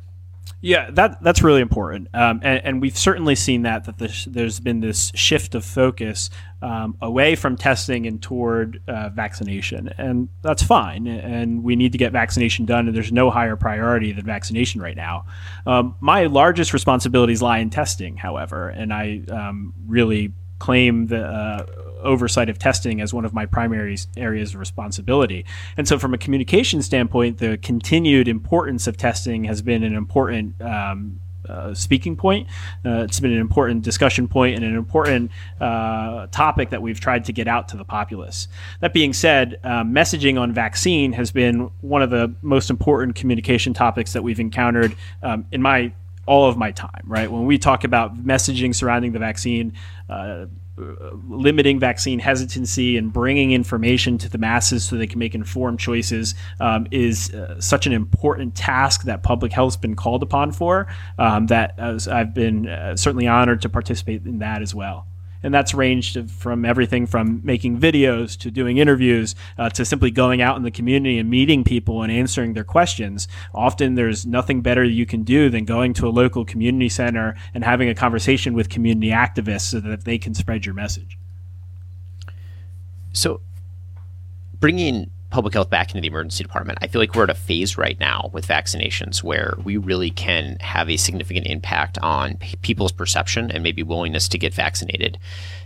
Yeah, 0.62 0.90
that 0.92 1.22
that's 1.22 1.42
really 1.42 1.60
important, 1.60 2.08
um, 2.14 2.40
and, 2.42 2.64
and, 2.64 2.80
we've 2.80 2.96
certainly 2.96 3.34
seen 3.34 3.62
that 3.62 3.84
that 3.84 3.98
this, 3.98 4.24
there's 4.24 4.58
been 4.58 4.80
this 4.80 5.12
shift 5.14 5.54
of 5.54 5.66
focus 5.66 6.30
um, 6.62 6.96
away 7.02 7.34
from 7.34 7.58
testing 7.58 8.06
and 8.06 8.22
toward 8.22 8.80
uh, 8.88 9.10
vaccination, 9.10 9.90
and 9.98 10.30
that's 10.40 10.62
fine. 10.62 11.06
And 11.06 11.62
we 11.62 11.76
need 11.76 11.92
to 11.92 11.98
get 11.98 12.10
vaccination 12.10 12.64
done, 12.64 12.88
and 12.88 12.96
there's 12.96 13.12
no 13.12 13.30
higher 13.30 13.54
priority 13.54 14.12
than 14.12 14.24
vaccination 14.24 14.80
right 14.80 14.96
now. 14.96 15.26
Um, 15.66 15.94
my 16.00 16.24
largest 16.24 16.72
responsibilities 16.72 17.42
lie 17.42 17.58
in 17.58 17.68
testing, 17.68 18.16
however, 18.16 18.70
and 18.70 18.94
I 18.94 19.22
um, 19.28 19.74
really 19.86 20.32
claim 20.58 21.06
the 21.06 21.22
uh, 21.22 21.66
oversight 22.06 22.48
of 22.48 22.58
testing 22.58 23.00
as 23.00 23.12
one 23.12 23.24
of 23.24 23.34
my 23.34 23.46
primary 23.46 23.96
areas 24.16 24.54
of 24.54 24.60
responsibility. 24.60 25.44
And 25.76 25.86
so, 25.86 25.98
from 25.98 26.14
a 26.14 26.18
communication 26.18 26.82
standpoint, 26.82 27.38
the 27.38 27.58
continued 27.58 28.28
importance 28.28 28.86
of 28.86 28.96
testing 28.96 29.44
has 29.44 29.62
been 29.62 29.82
an 29.82 29.94
important 29.94 30.60
um, 30.62 31.20
uh, 31.48 31.74
speaking 31.74 32.16
point. 32.16 32.48
Uh, 32.84 33.04
it's 33.04 33.20
been 33.20 33.32
an 33.32 33.38
important 33.38 33.82
discussion 33.82 34.28
point 34.28 34.56
and 34.56 34.64
an 34.64 34.74
important 34.74 35.30
uh, 35.60 36.26
topic 36.28 36.70
that 36.70 36.82
we've 36.82 37.00
tried 37.00 37.24
to 37.24 37.32
get 37.32 37.46
out 37.46 37.68
to 37.68 37.76
the 37.76 37.84
populace. 37.84 38.48
That 38.80 38.92
being 38.92 39.12
said, 39.12 39.58
uh, 39.62 39.84
messaging 39.84 40.40
on 40.40 40.52
vaccine 40.52 41.12
has 41.12 41.30
been 41.30 41.70
one 41.80 42.02
of 42.02 42.10
the 42.10 42.34
most 42.42 42.70
important 42.70 43.14
communication 43.14 43.74
topics 43.74 44.12
that 44.12 44.22
we've 44.22 44.40
encountered 44.40 44.96
um, 45.22 45.46
in 45.52 45.62
my 45.62 45.92
all 46.26 46.48
of 46.48 46.56
my 46.56 46.72
time. 46.72 47.02
Right 47.04 47.30
when 47.30 47.46
we 47.46 47.58
talk 47.58 47.84
about 47.84 48.16
messaging 48.16 48.74
surrounding 48.74 49.12
the 49.12 49.20
vaccine 49.20 49.74
uh, 50.10 50.46
limiting 50.76 51.78
vaccine 51.78 52.18
hesitancy 52.18 52.96
and 52.96 53.12
bringing 53.12 53.52
information 53.52 54.18
to 54.18 54.28
the 54.28 54.38
masses 54.38 54.84
so 54.84 54.96
they 54.96 55.06
can 55.06 55.18
make 55.18 55.34
informed 55.34 55.78
choices 55.78 56.34
um, 56.60 56.86
is 56.90 57.32
uh, 57.34 57.60
such 57.60 57.86
an 57.86 57.92
important 57.92 58.54
task 58.54 59.04
that 59.04 59.22
public 59.22 59.52
health 59.52 59.74
has 59.74 59.76
been 59.76 59.96
called 59.96 60.22
upon 60.22 60.52
for. 60.52 60.86
Um, 61.18 61.46
that 61.46 61.74
I've 61.78 62.34
been 62.34 62.68
uh, 62.68 62.96
certainly 62.96 63.26
honored 63.26 63.62
to 63.62 63.68
participate 63.68 64.24
in 64.26 64.38
that 64.38 64.62
as 64.62 64.74
well 64.74 65.06
and 65.42 65.52
that's 65.52 65.74
ranged 65.74 66.30
from 66.30 66.64
everything 66.64 67.06
from 67.06 67.40
making 67.44 67.78
videos 67.78 68.36
to 68.38 68.50
doing 68.50 68.78
interviews 68.78 69.34
uh, 69.58 69.68
to 69.70 69.84
simply 69.84 70.10
going 70.10 70.40
out 70.40 70.56
in 70.56 70.62
the 70.62 70.70
community 70.70 71.18
and 71.18 71.30
meeting 71.30 71.64
people 71.64 72.02
and 72.02 72.12
answering 72.12 72.54
their 72.54 72.64
questions. 72.64 73.28
Often 73.54 73.94
there's 73.94 74.26
nothing 74.26 74.60
better 74.60 74.84
you 74.84 75.06
can 75.06 75.22
do 75.22 75.48
than 75.50 75.64
going 75.64 75.94
to 75.94 76.08
a 76.08 76.10
local 76.10 76.44
community 76.44 76.88
center 76.88 77.36
and 77.54 77.64
having 77.64 77.88
a 77.88 77.94
conversation 77.94 78.54
with 78.54 78.68
community 78.68 79.10
activists 79.10 79.70
so 79.70 79.80
that 79.80 80.04
they 80.04 80.18
can 80.18 80.34
spread 80.34 80.66
your 80.66 80.74
message. 80.74 81.18
So, 83.12 83.40
bringing 84.60 85.10
public 85.30 85.54
health 85.54 85.70
back 85.70 85.90
into 85.90 86.00
the 86.00 86.08
emergency 86.08 86.44
department. 86.44 86.78
I 86.82 86.86
feel 86.86 87.00
like 87.00 87.14
we're 87.14 87.24
at 87.24 87.30
a 87.30 87.34
phase 87.34 87.76
right 87.76 87.98
now 87.98 88.30
with 88.32 88.46
vaccinations 88.46 89.22
where 89.22 89.54
we 89.64 89.76
really 89.76 90.10
can 90.10 90.56
have 90.60 90.88
a 90.88 90.96
significant 90.96 91.46
impact 91.46 91.98
on 91.98 92.36
p- 92.36 92.56
people's 92.62 92.92
perception 92.92 93.50
and 93.50 93.62
maybe 93.62 93.82
willingness 93.82 94.28
to 94.28 94.38
get 94.38 94.54
vaccinated. 94.54 95.18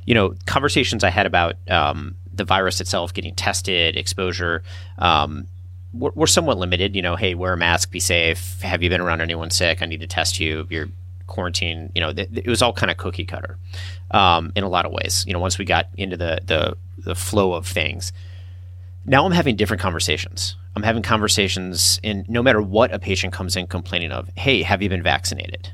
You 0.07 0.15
know, 0.15 0.35
conversations 0.47 1.05
I 1.05 1.11
had 1.11 1.27
about 1.27 1.57
um, 1.69 2.17
the 2.33 2.45
virus 2.45 2.81
itself, 2.81 3.13
getting 3.13 3.35
tested, 3.35 3.97
exposure. 3.97 4.63
Um, 4.99 5.47
we're, 5.93 6.13
we're 6.15 6.27
somewhat 6.27 6.59
limited. 6.59 6.97
You 6.97 7.03
know, 7.03 7.17
hey, 7.17 7.35
wear 7.35 7.53
a 7.53 7.57
mask, 7.57 7.91
be 7.91 8.01
safe. 8.01 8.61
Have 8.63 8.83
you 8.83 8.89
been 8.89 9.01
around 9.01 9.21
anyone 9.21 9.51
sick? 9.51 9.83
I 9.83 9.87
need 9.87 10.01
to 10.01 10.07
test 10.07 10.41
you. 10.41 10.67
You're 10.71 10.89
quarantine. 11.27 11.93
You 11.95 12.01
know, 12.01 12.13
th- 12.13 12.29
it 12.33 12.49
was 12.49 12.63
all 12.63 12.73
kind 12.73 12.91
of 12.91 12.97
cookie 12.97 13.27
cutter 13.27 13.59
um, 14.11 14.53
in 14.57 14.65
a 14.65 14.69
lot 14.69 14.87
of 14.87 14.93
ways. 14.93 15.25
You 15.27 15.35
know, 15.35 15.39
once 15.39 15.59
we 15.59 15.67
got 15.67 15.89
into 15.99 16.17
the 16.17 16.41
the, 16.45 16.77
the 17.05 17.15
flow 17.15 17.53
of 17.53 17.67
things 17.67 18.13
now 19.05 19.25
I'm 19.25 19.33
having 19.33 19.57
different 19.57 19.83
conversations. 19.83 20.57
I'm 20.77 20.83
having 20.83 21.03
conversations 21.03 21.99
in 22.03 22.25
no 22.29 22.43
matter 22.43 22.63
what 22.63 22.93
a 22.93 22.99
patient 22.99 23.33
comes 23.33 23.57
in 23.57 23.67
complaining 23.67 24.13
of, 24.13 24.29
hey, 24.37 24.63
have 24.63 24.83
you 24.83 24.89
been 24.89 25.03
vaccinated? 25.03 25.73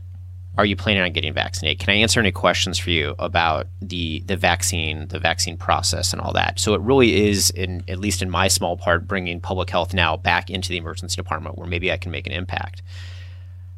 Are 0.59 0.65
you 0.65 0.75
planning 0.75 1.03
on 1.03 1.13
getting 1.13 1.35
vaccinated? 1.35 1.81
Can 1.81 1.93
I 1.93 1.99
answer 1.99 2.19
any 2.19 2.33
questions 2.33 2.79
for 2.79 2.89
you 2.89 3.15
about 3.19 3.67
the 3.83 4.23
the 4.25 4.39
vaccine, 4.39 5.07
the 5.09 5.19
vaccine 5.19 5.59
process, 5.59 6.15
and 6.15 6.23
all 6.23 6.33
that? 6.33 6.59
So 6.59 6.73
it 6.73 6.81
really 6.81 7.29
is, 7.29 7.51
in 7.51 7.85
at 7.89 7.99
least 7.99 8.23
in 8.23 8.31
my 8.31 8.49
small 8.49 8.79
part, 8.79 9.07
bringing 9.07 9.39
public 9.39 9.69
health 9.69 9.93
now 9.93 10.17
back 10.17 10.49
into 10.49 10.71
the 10.71 10.79
emergency 10.79 11.17
department, 11.17 11.59
where 11.59 11.67
maybe 11.67 11.93
I 11.93 11.99
can 11.99 12.11
make 12.11 12.27
an 12.27 12.33
impact. 12.33 12.81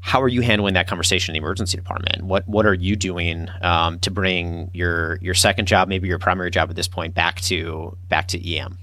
How 0.00 0.22
are 0.22 0.28
you 0.28 0.40
handling 0.40 0.74
that 0.74 0.86
conversation 0.86 1.34
in 1.34 1.40
the 1.40 1.44
emergency 1.44 1.76
department? 1.76 2.22
What 2.22 2.46
what 2.46 2.64
are 2.64 2.74
you 2.74 2.94
doing 2.94 3.48
um, 3.60 3.98
to 4.00 4.12
bring 4.12 4.70
your 4.72 5.18
your 5.20 5.34
second 5.34 5.66
job, 5.66 5.88
maybe 5.88 6.06
your 6.06 6.20
primary 6.20 6.52
job 6.52 6.70
at 6.70 6.76
this 6.76 6.86
point, 6.86 7.12
back 7.12 7.40
to 7.42 7.96
back 8.08 8.28
to 8.28 8.54
EM? 8.54 8.78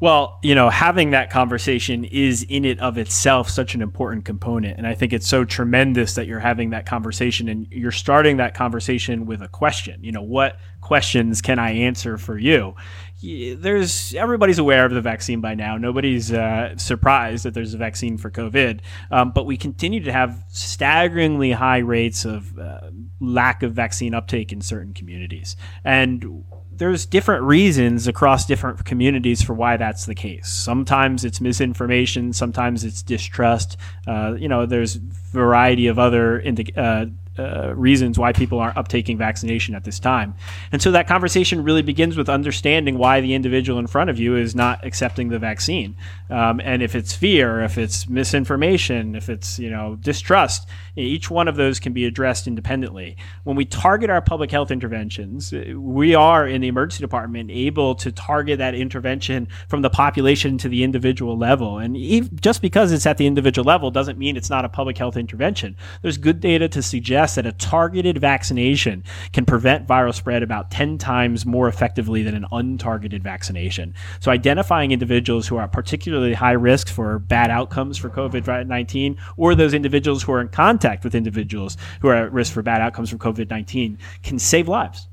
Well, 0.00 0.38
you 0.42 0.54
know, 0.54 0.70
having 0.70 1.10
that 1.10 1.30
conversation 1.30 2.04
is 2.04 2.42
in 2.42 2.64
it 2.64 2.80
of 2.80 2.98
itself 2.98 3.48
such 3.48 3.74
an 3.74 3.82
important 3.82 4.24
component. 4.24 4.76
And 4.78 4.86
I 4.86 4.94
think 4.94 5.12
it's 5.12 5.26
so 5.26 5.44
tremendous 5.44 6.14
that 6.14 6.26
you're 6.26 6.40
having 6.40 6.70
that 6.70 6.86
conversation 6.86 7.48
and 7.48 7.66
you're 7.70 7.92
starting 7.92 8.38
that 8.38 8.54
conversation 8.54 9.26
with 9.26 9.42
a 9.42 9.48
question. 9.48 10.02
You 10.02 10.12
know, 10.12 10.22
what 10.22 10.58
questions 10.80 11.40
can 11.40 11.58
I 11.58 11.72
answer 11.72 12.18
for 12.18 12.38
you? 12.38 12.74
There's 13.22 14.14
everybody's 14.14 14.58
aware 14.58 14.84
of 14.84 14.92
the 14.92 15.00
vaccine 15.00 15.40
by 15.40 15.54
now. 15.54 15.78
Nobody's 15.78 16.30
uh, 16.30 16.76
surprised 16.76 17.44
that 17.44 17.54
there's 17.54 17.72
a 17.72 17.78
vaccine 17.78 18.18
for 18.18 18.30
COVID, 18.30 18.80
um, 19.10 19.32
but 19.32 19.46
we 19.46 19.56
continue 19.56 20.00
to 20.02 20.12
have 20.12 20.44
staggeringly 20.48 21.52
high 21.52 21.78
rates 21.78 22.26
of 22.26 22.58
uh, 22.58 22.90
lack 23.20 23.62
of 23.62 23.72
vaccine 23.72 24.12
uptake 24.12 24.52
in 24.52 24.60
certain 24.60 24.92
communities. 24.92 25.56
And 25.84 26.44
there's 26.78 27.06
different 27.06 27.44
reasons 27.44 28.06
across 28.06 28.46
different 28.46 28.84
communities 28.84 29.42
for 29.42 29.54
why 29.54 29.76
that's 29.76 30.06
the 30.06 30.14
case. 30.14 30.48
Sometimes 30.48 31.24
it's 31.24 31.40
misinformation, 31.40 32.32
sometimes 32.32 32.84
it's 32.84 33.02
distrust. 33.02 33.76
Uh, 34.06 34.34
you 34.38 34.48
know, 34.48 34.66
there's 34.66 34.94
variety 34.94 35.86
of 35.86 35.98
other 35.98 36.40
indi- 36.40 36.74
uh, 36.76 37.06
uh, 37.38 37.74
reasons 37.74 38.18
why 38.18 38.32
people 38.32 38.60
aren't 38.60 38.76
uptaking 38.76 39.18
vaccination 39.18 39.74
at 39.74 39.84
this 39.84 39.98
time. 39.98 40.34
And 40.70 40.80
so 40.80 40.92
that 40.92 41.08
conversation 41.08 41.64
really 41.64 41.82
begins 41.82 42.16
with 42.16 42.28
understanding 42.28 42.96
why 42.96 43.20
the 43.20 43.34
individual 43.34 43.78
in 43.78 43.86
front 43.86 44.10
of 44.10 44.18
you 44.18 44.36
is 44.36 44.54
not 44.54 44.84
accepting 44.84 45.28
the 45.28 45.38
vaccine. 45.38 45.96
Um, 46.30 46.60
and 46.60 46.82
if 46.82 46.94
it's 46.94 47.12
fear, 47.12 47.60
if 47.62 47.76
it's 47.76 48.08
misinformation, 48.08 49.14
if 49.14 49.28
it's 49.28 49.58
you 49.58 49.70
know 49.70 49.96
distrust, 49.96 50.68
each 50.96 51.30
one 51.30 51.48
of 51.48 51.56
those 51.56 51.80
can 51.80 51.92
be 51.92 52.04
addressed 52.04 52.46
independently. 52.46 53.16
When 53.42 53.56
we 53.56 53.64
target 53.64 54.10
our 54.10 54.22
public 54.22 54.50
health 54.50 54.70
interventions, 54.70 55.52
we 55.74 56.14
are 56.14 56.46
in 56.46 56.60
the 56.60 56.68
emergency 56.68 57.02
department 57.02 57.50
able 57.50 57.94
to 57.96 58.12
target 58.12 58.58
that 58.58 58.74
intervention 58.74 59.48
from 59.68 59.82
the 59.82 59.90
population 59.90 60.56
to 60.58 60.68
the 60.68 60.84
individual 60.84 61.36
level. 61.36 61.78
And 61.78 61.96
just 62.40 62.62
because 62.62 62.92
it's 62.92 63.06
at 63.06 63.18
the 63.18 63.26
individual 63.26 63.66
level 63.66 63.90
doesn't 63.90 64.18
mean 64.18 64.36
it's 64.36 64.50
not 64.50 64.64
a 64.64 64.68
public 64.68 64.96
health 64.98 65.16
intervention. 65.16 65.76
There's 66.02 66.16
good 66.16 66.40
data 66.40 66.68
to 66.68 66.82
suggest 66.82 67.23
that 67.34 67.46
a 67.46 67.52
targeted 67.52 68.18
vaccination 68.18 69.02
can 69.32 69.46
prevent 69.46 69.86
viral 69.86 70.14
spread 70.14 70.42
about 70.42 70.70
10 70.70 70.98
times 70.98 71.46
more 71.46 71.68
effectively 71.68 72.22
than 72.22 72.34
an 72.34 72.46
untargeted 72.52 73.22
vaccination. 73.22 73.94
So 74.20 74.30
identifying 74.30 74.90
individuals 74.90 75.48
who 75.48 75.56
are 75.56 75.66
particularly 75.66 76.34
high 76.34 76.52
risk 76.52 76.88
for 76.88 77.18
bad 77.18 77.50
outcomes 77.50 77.96
for 77.96 78.10
COVID 78.10 78.66
19 78.66 79.18
or 79.36 79.54
those 79.54 79.72
individuals 79.74 80.22
who 80.22 80.32
are 80.32 80.40
in 80.40 80.48
contact 80.48 81.04
with 81.04 81.14
individuals 81.14 81.76
who 82.00 82.08
are 82.08 82.14
at 82.14 82.32
risk 82.32 82.52
for 82.52 82.62
bad 82.62 82.82
outcomes 82.82 83.08
from 83.08 83.18
COVID 83.18 83.48
19 83.48 83.98
can 84.22 84.38
save 84.38 84.68
lives. 84.68 85.08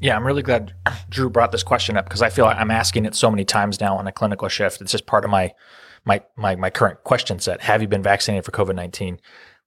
Yeah, 0.00 0.16
I'm 0.16 0.26
really 0.26 0.42
glad 0.42 0.74
Drew 1.08 1.30
brought 1.30 1.50
this 1.50 1.62
question 1.62 1.96
up 1.96 2.04
because 2.04 2.20
I 2.20 2.28
feel 2.28 2.44
like 2.44 2.58
I'm 2.58 2.70
asking 2.70 3.06
it 3.06 3.14
so 3.14 3.30
many 3.30 3.44
times 3.44 3.80
now 3.80 3.96
on 3.96 4.06
a 4.06 4.12
clinical 4.12 4.48
shift. 4.48 4.80
It's 4.80 4.92
just 4.92 5.06
part 5.06 5.24
of 5.24 5.30
my 5.30 5.54
my 6.04 6.22
my, 6.36 6.56
my 6.56 6.70
current 6.70 7.02
question 7.04 7.38
set. 7.38 7.62
Have 7.62 7.80
you 7.80 7.88
been 7.88 8.02
vaccinated 8.02 8.44
for 8.44 8.52
COVID 8.52 8.74
19? 8.74 9.18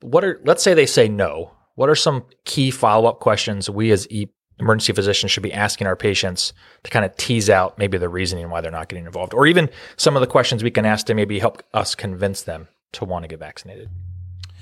What 0.02 0.24
are 0.24 0.40
let's 0.46 0.62
say 0.62 0.74
they 0.74 0.86
say 0.86 1.08
no. 1.08 1.52
What 1.78 1.90
are 1.90 1.96
some 1.96 2.26
key 2.44 2.72
follow 2.72 3.08
up 3.08 3.20
questions 3.20 3.70
we 3.70 3.92
as 3.92 4.10
e- 4.10 4.30
emergency 4.60 4.94
physicians 4.94 5.32
should 5.32 5.44
be 5.44 5.54
asking 5.54 5.86
our 5.86 5.96
patients 5.96 6.52
to 6.82 6.90
kind 6.90 7.06
of 7.06 7.16
tease 7.18 7.52
out 7.52 7.78
maybe 7.78 8.00
the 8.00 8.10
reasoning 8.10 8.50
why 8.50 8.62
they're 8.62 8.72
not 8.72 8.90
getting 8.90 9.06
involved, 9.06 9.36
or 9.36 9.46
even 9.46 9.70
some 9.96 10.16
of 10.16 10.22
the 10.22 10.26
questions 10.26 10.64
we 10.64 10.72
can 10.72 10.88
ask 10.88 11.06
to 11.06 11.14
maybe 11.14 11.38
help 11.38 11.62
us 11.76 11.94
convince 11.94 12.42
them 12.42 12.68
to 12.94 13.06
want 13.06 13.26
to 13.26 13.28
get 13.28 13.38
vaccinated? 13.38 13.90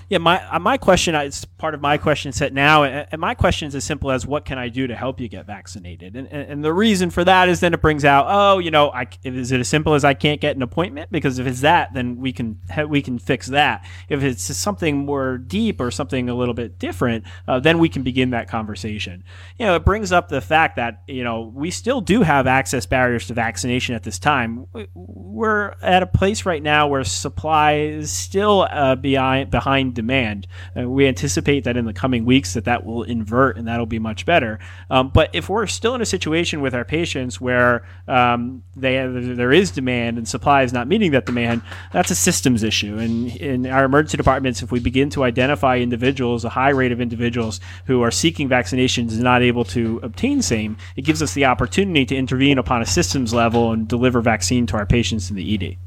Yeah, 0.08 0.20
my 0.20 0.48
uh, 0.50 0.60
my 0.60 0.78
question 0.78 1.16
is 1.16 1.46
part 1.46 1.74
of 1.74 1.82
my 1.82 1.98
question 1.98 2.32
set 2.32 2.54
now, 2.54 2.84
and 2.84 3.20
my 3.20 3.34
question 3.34 3.68
is 3.68 3.74
as 3.74 3.84
simple 3.84 4.12
as 4.12 4.26
what 4.26 4.46
can 4.46 4.60
I 4.60 4.70
do 4.70 4.86
to 4.86 4.96
help 4.96 5.20
you 5.20 5.28
get 5.28 5.48
vaccinated? 5.48 6.16
And, 6.16 6.28
and, 6.28 6.52
and 6.52 6.64
the 6.64 6.74
reason 6.74 7.10
for 7.10 7.24
that 7.24 7.50
is 7.50 7.60
then 7.60 7.74
it 7.74 7.82
brings 7.82 8.06
out, 8.06 8.28
oh, 8.30 8.60
you 8.60 8.70
know, 8.70 8.92
I, 8.92 9.08
is 9.24 9.52
it 9.52 9.60
as 9.60 9.68
simple 9.68 9.96
as 9.96 10.04
I 10.04 10.14
can't 10.14 10.40
get 10.40 10.56
an 10.56 10.62
appointment? 10.62 11.12
Because 11.12 11.40
if 11.40 11.48
it's 11.48 11.62
that, 11.62 11.94
then 11.96 12.18
we 12.18 12.32
can 12.34 12.60
we 12.88 13.02
can 13.02 13.18
fix 13.18 13.48
that. 13.48 13.84
If 14.08 14.22
it's 14.22 14.44
something 14.44 14.98
more 14.98 15.40
deep 15.40 15.82
or 15.82 15.90
something 15.90 16.30
a 16.30 16.36
little 16.36 16.54
bit 16.54 16.78
different, 16.78 17.26
uh, 17.48 17.60
then 17.60 17.80
we 17.80 17.90
can 17.90 18.04
begin 18.04 18.30
that 18.30 18.48
conversation. 18.48 19.24
You 19.58 19.66
know, 19.66 19.76
it 19.76 19.86
brings 19.86 20.12
up 20.12 20.30
the 20.30 20.42
fact 20.42 20.76
that 20.76 21.02
you 21.08 21.24
know 21.24 21.52
we 21.54 21.72
still 21.72 22.02
do 22.02 22.22
have 22.22 22.46
access 22.46 22.86
barriers 22.86 23.26
to 23.28 23.34
vaccination 23.34 23.96
at 23.96 24.04
this 24.04 24.20
time. 24.20 24.68
We're 24.94 25.74
at 25.82 26.04
a 26.04 26.08
place 26.08 26.46
right 26.46 26.62
now 26.62 26.88
where 26.90 27.04
supply 27.04 27.78
is 27.78 28.12
still 28.12 28.68
uh, 28.70 28.96
behind 28.96 29.50
behind 29.50 29.95
demand. 29.96 30.46
Uh, 30.78 30.88
we 30.88 31.08
anticipate 31.08 31.64
that 31.64 31.76
in 31.76 31.86
the 31.86 31.94
coming 31.94 32.26
weeks 32.26 32.54
that 32.54 32.66
that 32.66 32.86
will 32.86 33.02
invert 33.04 33.58
and 33.58 33.68
that'll 33.68 33.88
be 33.88 33.98
much 33.98 34.26
better. 34.26 34.60
Um, 34.92 35.10
but 35.10 35.32
if 35.34 35.50
we're 35.50 35.66
still 35.66 35.96
in 35.96 36.02
a 36.02 36.06
situation 36.06 36.62
with 36.62 36.76
our 36.76 36.86
patients 36.86 37.42
where 37.42 37.84
um, 38.08 38.64
they 38.76 38.94
have, 38.96 39.36
there 39.36 39.52
is 39.52 39.72
demand 39.72 40.20
and 40.20 40.28
supply 40.28 40.62
is 40.62 40.72
not 40.72 40.88
meeting 40.88 41.12
that 41.12 41.26
demand, 41.26 41.64
that's 41.92 42.12
a 42.12 42.16
systems 42.16 42.62
issue. 42.62 42.98
And 42.98 43.36
in 43.38 43.66
our 43.66 43.86
emergency 43.86 44.18
departments, 44.18 44.62
if 44.62 44.72
we 44.72 44.80
begin 44.80 45.10
to 45.12 45.24
identify 45.24 45.78
individuals, 45.78 46.46
a 46.46 46.50
high 46.50 46.70
rate 46.70 46.92
of 46.92 47.02
individuals 47.02 47.60
who 47.88 48.04
are 48.04 48.12
seeking 48.12 48.48
vaccinations 48.48 49.14
and 49.14 49.24
not 49.24 49.42
able 49.42 49.64
to 49.66 50.00
obtain 50.04 50.44
same, 50.44 50.78
it 50.96 51.02
gives 51.02 51.22
us 51.22 51.34
the 51.34 51.46
opportunity 51.46 52.06
to 52.06 52.16
intervene 52.16 52.58
upon 52.58 52.82
a 52.82 52.86
systems 52.86 53.34
level 53.34 53.72
and 53.72 53.88
deliver 53.88 54.22
vaccine 54.22 54.68
to 54.68 54.78
our 54.78 54.86
patients 54.86 55.30
in 55.30 55.36
the 55.36 55.54
ED. 55.56 55.78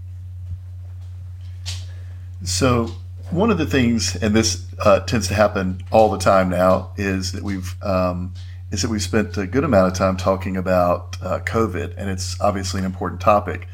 So 2.44 2.92
one 3.31 3.51
of 3.51 3.59
the 3.59 3.67
things, 3.67 4.17
and 4.17 4.35
this 4.35 4.67
uh, 4.79 5.01
tends 5.01 5.29
to 5.29 5.35
happen 5.35 5.83
all 5.91 6.11
the 6.11 6.19
time 6.19 6.49
now, 6.49 6.93
is 6.97 7.33
that 7.33 7.43
we've 7.43 7.75
um, 7.83 8.35
is 8.71 8.83
that 8.83 8.91
we've 8.91 9.03
spent 9.03 9.37
a 9.37 9.47
good 9.47 9.64
amount 9.64 9.91
of 9.91 9.97
time 9.97 10.17
talking 10.17 10.57
about 10.57 11.17
uh, 11.23 11.38
COVID, 11.41 11.95
and 11.97 12.11
it's 12.11 12.41
obviously 12.41 12.81
an 12.81 12.85
important 12.85 13.21
topic. 13.21 13.67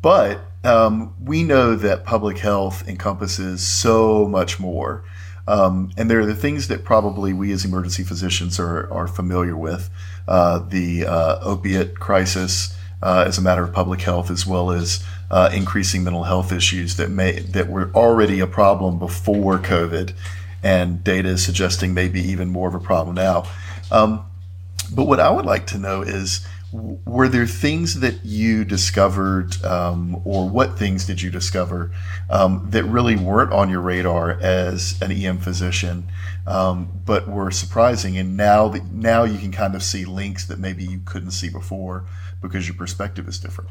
But 0.00 0.40
um, 0.64 1.14
we 1.22 1.42
know 1.44 1.74
that 1.76 2.04
public 2.04 2.38
health 2.38 2.86
encompasses 2.86 3.66
so 3.66 4.26
much 4.26 4.60
more. 4.60 5.04
Um, 5.46 5.90
and 5.96 6.10
there 6.10 6.20
are 6.20 6.26
the 6.26 6.34
things 6.34 6.68
that 6.68 6.84
probably 6.84 7.32
we 7.32 7.52
as 7.52 7.64
emergency 7.64 8.04
physicians 8.04 8.60
are, 8.60 8.92
are 8.92 9.06
familiar 9.06 9.56
with 9.56 9.88
uh, 10.26 10.58
the 10.58 11.06
uh, 11.06 11.38
opiate 11.40 11.98
crisis 11.98 12.76
uh, 13.02 13.24
as 13.26 13.38
a 13.38 13.42
matter 13.42 13.62
of 13.62 13.72
public 13.72 14.02
health, 14.02 14.30
as 14.30 14.46
well 14.46 14.70
as 14.70 15.02
uh, 15.30 15.50
increasing 15.52 16.04
mental 16.04 16.24
health 16.24 16.52
issues 16.52 16.96
that 16.96 17.10
may 17.10 17.40
that 17.40 17.68
were 17.68 17.90
already 17.94 18.40
a 18.40 18.46
problem 18.46 18.98
before 18.98 19.58
COVID, 19.58 20.14
and 20.62 21.04
data 21.04 21.28
is 21.28 21.44
suggesting 21.44 21.94
maybe 21.94 22.20
even 22.20 22.48
more 22.48 22.68
of 22.68 22.74
a 22.74 22.80
problem 22.80 23.14
now. 23.14 23.44
Um, 23.90 24.24
but 24.94 25.04
what 25.04 25.20
I 25.20 25.30
would 25.30 25.44
like 25.44 25.66
to 25.68 25.78
know 25.78 26.02
is 26.02 26.46
were 26.70 27.28
there 27.28 27.46
things 27.46 28.00
that 28.00 28.24
you 28.24 28.64
discovered, 28.64 29.62
um, 29.64 30.20
or 30.24 30.48
what 30.48 30.78
things 30.78 31.06
did 31.06 31.22
you 31.22 31.30
discover 31.30 31.90
um, 32.28 32.66
that 32.70 32.84
really 32.84 33.16
weren't 33.16 33.52
on 33.52 33.70
your 33.70 33.80
radar 33.80 34.32
as 34.32 35.00
an 35.00 35.10
EM 35.10 35.38
physician, 35.38 36.08
um, 36.46 36.90
but 37.06 37.26
were 37.26 37.50
surprising? 37.50 38.18
And 38.18 38.36
now 38.36 38.68
that 38.68 38.84
now 38.92 39.24
you 39.24 39.38
can 39.38 39.52
kind 39.52 39.74
of 39.74 39.82
see 39.82 40.04
links 40.04 40.44
that 40.46 40.58
maybe 40.58 40.84
you 40.84 41.00
couldn't 41.04 41.30
see 41.30 41.48
before 41.48 42.04
because 42.42 42.68
your 42.68 42.76
perspective 42.76 43.26
is 43.28 43.38
different. 43.38 43.70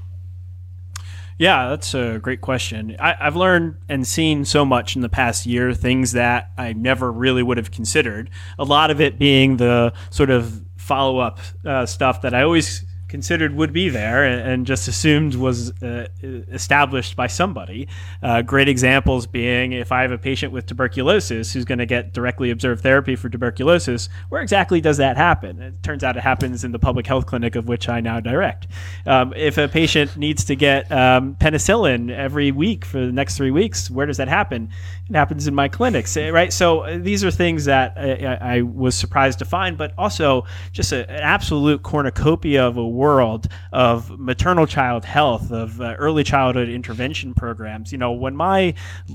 Yeah, 1.40 1.70
that's 1.70 1.94
a 1.94 2.18
great 2.20 2.42
question. 2.42 2.96
I, 3.00 3.14
have 3.14 3.36
learned 3.36 3.76
and 3.88 4.08
seen 4.08 4.44
so 4.44 4.66
much 4.66 4.96
in 4.96 5.04
the 5.04 5.10
past 5.10 5.46
year, 5.46 5.74
things 5.74 6.14
that 6.14 6.52
I 6.58 6.74
never 6.74 7.12
really 7.12 7.44
would 7.44 7.58
have 7.58 7.70
considered. 7.70 8.32
A 8.58 8.64
lot 8.64 8.90
of 8.90 9.00
it 9.00 9.20
being 9.20 9.58
the 9.58 9.94
sort 10.10 10.32
of 10.32 10.64
follow 10.78 11.20
up 11.20 11.40
uh, 11.64 11.86
stuff 11.86 12.22
that 12.22 12.34
I 12.34 12.42
always 12.42 12.86
considered 13.08 13.56
would 13.56 13.74
be 13.74 13.90
there 13.90 14.24
and 14.24 14.66
just 14.66 14.88
assumed 14.88 15.36
was 15.36 15.72
uh, 15.82 16.08
established 16.22 17.16
by 17.16 17.28
somebody. 17.28 17.88
Uh, 18.22 18.42
great 18.42 18.68
examples 18.68 19.28
being 19.28 19.72
if 19.72 19.92
I 19.92 20.02
have 20.02 20.12
a 20.12 20.18
patient 20.18 20.52
with 20.52 20.66
tuberculosis 20.66 21.54
who's 21.54 21.66
going 21.66 21.80
to 21.80 21.86
get 21.86 22.14
directly 22.14 22.52
observed 22.52 22.82
therapy 22.82 23.16
for 23.16 23.30
tuberculosis, 23.30 24.10
where 24.30 24.42
exactly 24.42 24.82
does 24.82 24.98
that 24.98 25.18
happen? 25.18 25.62
It 25.62 25.84
turns 25.84 26.04
out 26.04 26.18
it 26.18 26.24
happens 26.24 26.64
in 26.64 26.72
the 26.72 26.80
public 26.80 27.08
health 27.08 27.26
clinic 27.26 27.56
of 27.56 27.68
which 27.68 27.90
I 27.90 28.02
now 28.02 28.20
direct. 28.20 28.68
Um, 29.06 29.34
if 29.36 29.58
a 29.58 29.68
patient 29.68 30.18
needs 30.18 30.44
to 30.46 30.56
get 30.56 30.92
um, 30.92 31.36
penicillin 31.36 32.12
every 32.12 32.52
week 32.52 32.86
for 32.86 33.06
the 33.06 33.12
next 33.12 33.38
three 33.38 33.52
weeks, 33.52 33.90
where 33.90 34.06
does 34.06 34.18
that 34.18 34.28
happen? 34.28 34.70
It 35.10 35.16
happens 35.16 35.48
in 35.48 35.56
my 35.56 35.70
clinics, 35.70 36.18
eh, 36.18 36.30
right? 36.30 36.52
So 36.52 36.82
uh, 36.82 36.98
these 37.00 37.24
are 37.24 37.32
things 37.32 37.66
that 37.66 37.94
I, 37.96 38.58
I, 38.58 38.62
was 38.62 38.94
surprised 38.94 39.40
to 39.40 39.46
find, 39.46 39.78
but 39.78 39.94
also 39.98 40.46
just 40.74 40.92
a, 40.92 41.10
an 41.10 41.22
absolute 41.22 41.82
cornucopia 41.82 42.68
of 42.68 42.76
a 42.76 42.88
world 42.88 43.48
of 43.72 44.20
maternal 44.20 44.68
child 44.68 45.06
health, 45.06 45.50
of 45.52 45.80
uh, 45.80 45.96
early 45.98 46.26
childhood 46.26 46.68
intervention 46.68 47.34
programs. 47.34 47.94
You 47.94 47.98
know, 47.98 48.12
when 48.12 48.36
my 48.36 48.74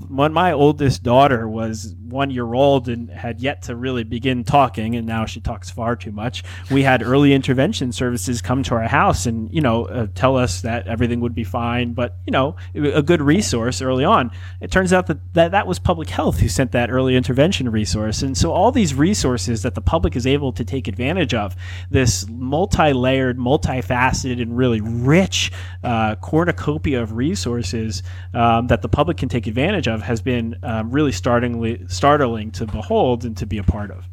when 0.08 0.32
my 0.32 0.52
oldest 0.52 1.02
daughter 1.02 1.46
was 1.46 1.94
one 2.08 2.30
year 2.30 2.54
old 2.54 2.88
and 2.88 3.10
had 3.10 3.40
yet 3.40 3.62
to 3.62 3.76
really 3.76 4.04
begin 4.04 4.44
talking, 4.44 4.96
and 4.96 5.06
now 5.06 5.26
she 5.26 5.40
talks 5.40 5.70
far 5.70 5.94
too 5.94 6.12
much, 6.12 6.42
we 6.70 6.82
had 6.82 7.02
early 7.02 7.34
intervention 7.34 7.92
services 7.92 8.40
come 8.40 8.62
to 8.62 8.74
our 8.74 8.88
house 8.88 9.26
and 9.26 9.52
you 9.52 9.60
know 9.60 9.84
uh, 9.86 10.06
tell 10.14 10.38
us 10.38 10.62
that 10.62 10.86
everything 10.88 11.20
would 11.20 11.34
be 11.34 11.44
fine, 11.44 11.92
but 11.92 12.16
you 12.26 12.30
know 12.30 12.56
a 12.74 13.02
good 13.02 13.20
resource 13.20 13.82
early 13.82 14.04
on. 14.04 14.30
It 14.62 14.70
turns 14.70 14.94
out 14.94 15.06
that 15.08 15.18
that, 15.34 15.50
that 15.50 15.66
was 15.66 15.78
public 15.82 16.08
health 16.08 16.40
who 16.40 16.48
sent 16.48 16.72
that 16.72 16.90
early 16.90 17.16
intervention 17.16 17.68
resource, 17.70 18.22
and 18.22 18.36
so 18.36 18.52
all 18.52 18.72
these 18.72 18.94
resources 18.94 19.62
that 19.62 19.74
the 19.74 19.80
public 19.80 20.16
is 20.16 20.26
able 20.26 20.52
to 20.52 20.64
take 20.64 20.88
advantage 20.88 21.34
of, 21.34 21.56
this 21.90 22.26
multi-layered, 22.28 23.38
multifaceted 23.38 24.40
and 24.40 24.56
really 24.56 24.80
rich 24.80 25.52
uh, 25.84 26.14
cornucopia 26.16 27.02
of 27.02 27.12
resources 27.12 28.02
um, 28.34 28.66
that 28.68 28.82
the 28.82 28.88
public 28.88 29.16
can 29.16 29.28
take 29.28 29.46
advantage 29.46 29.88
of 29.88 30.02
has 30.02 30.20
been 30.20 30.56
um, 30.62 30.90
really 30.90 31.12
startlingly 31.12 31.86
startling 31.88 32.50
to 32.50 32.66
behold 32.66 33.24
and 33.24 33.36
to 33.36 33.46
be 33.46 33.58
a 33.58 33.64
part 33.64 33.90
of. 33.90 34.06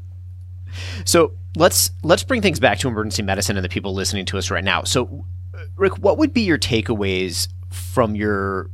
So 1.06 1.34
let's 1.56 1.92
let's 2.04 2.24
bring 2.24 2.42
things 2.42 2.60
back 2.60 2.80
to 2.80 2.88
emergency 2.88 3.24
medicine 3.24 3.58
and 3.58 3.64
the 3.64 3.70
people 3.70 3.94
listening 3.94 4.26
to 4.26 4.38
us 4.38 4.52
right 4.52 4.64
now. 4.64 4.84
So, 4.84 5.26
Rick, 5.76 5.98
what 5.98 6.18
would 6.18 6.34
be 6.34 6.42
your 6.42 6.58
takeaways 6.58 7.48
from 7.72 8.16
your 8.16 8.70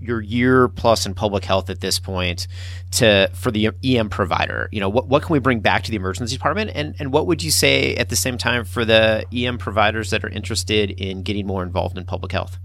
your 0.00 0.20
year 0.20 0.68
plus 0.68 1.06
in 1.06 1.14
public 1.14 1.44
health 1.44 1.70
at 1.70 1.80
this 1.80 1.98
point 1.98 2.48
to 2.92 3.30
for 3.34 3.50
the 3.50 3.70
EM 3.84 4.08
provider? 4.08 4.68
You 4.72 4.80
know, 4.80 4.88
what, 4.88 5.08
what 5.08 5.22
can 5.22 5.32
we 5.32 5.38
bring 5.38 5.60
back 5.60 5.84
to 5.84 5.90
the 5.90 5.96
emergency 5.96 6.36
department? 6.36 6.72
And, 6.74 6.94
and 6.98 7.12
what 7.12 7.26
would 7.26 7.42
you 7.42 7.50
say 7.50 7.94
at 7.96 8.08
the 8.08 8.16
same 8.16 8.38
time 8.38 8.64
for 8.64 8.84
the 8.84 9.24
EM 9.32 9.58
providers 9.58 10.10
that 10.10 10.24
are 10.24 10.28
interested 10.28 10.90
in 10.90 11.22
getting 11.22 11.46
more 11.46 11.62
involved 11.62 11.98
in 11.98 12.04
public 12.04 12.32
health? 12.32 12.58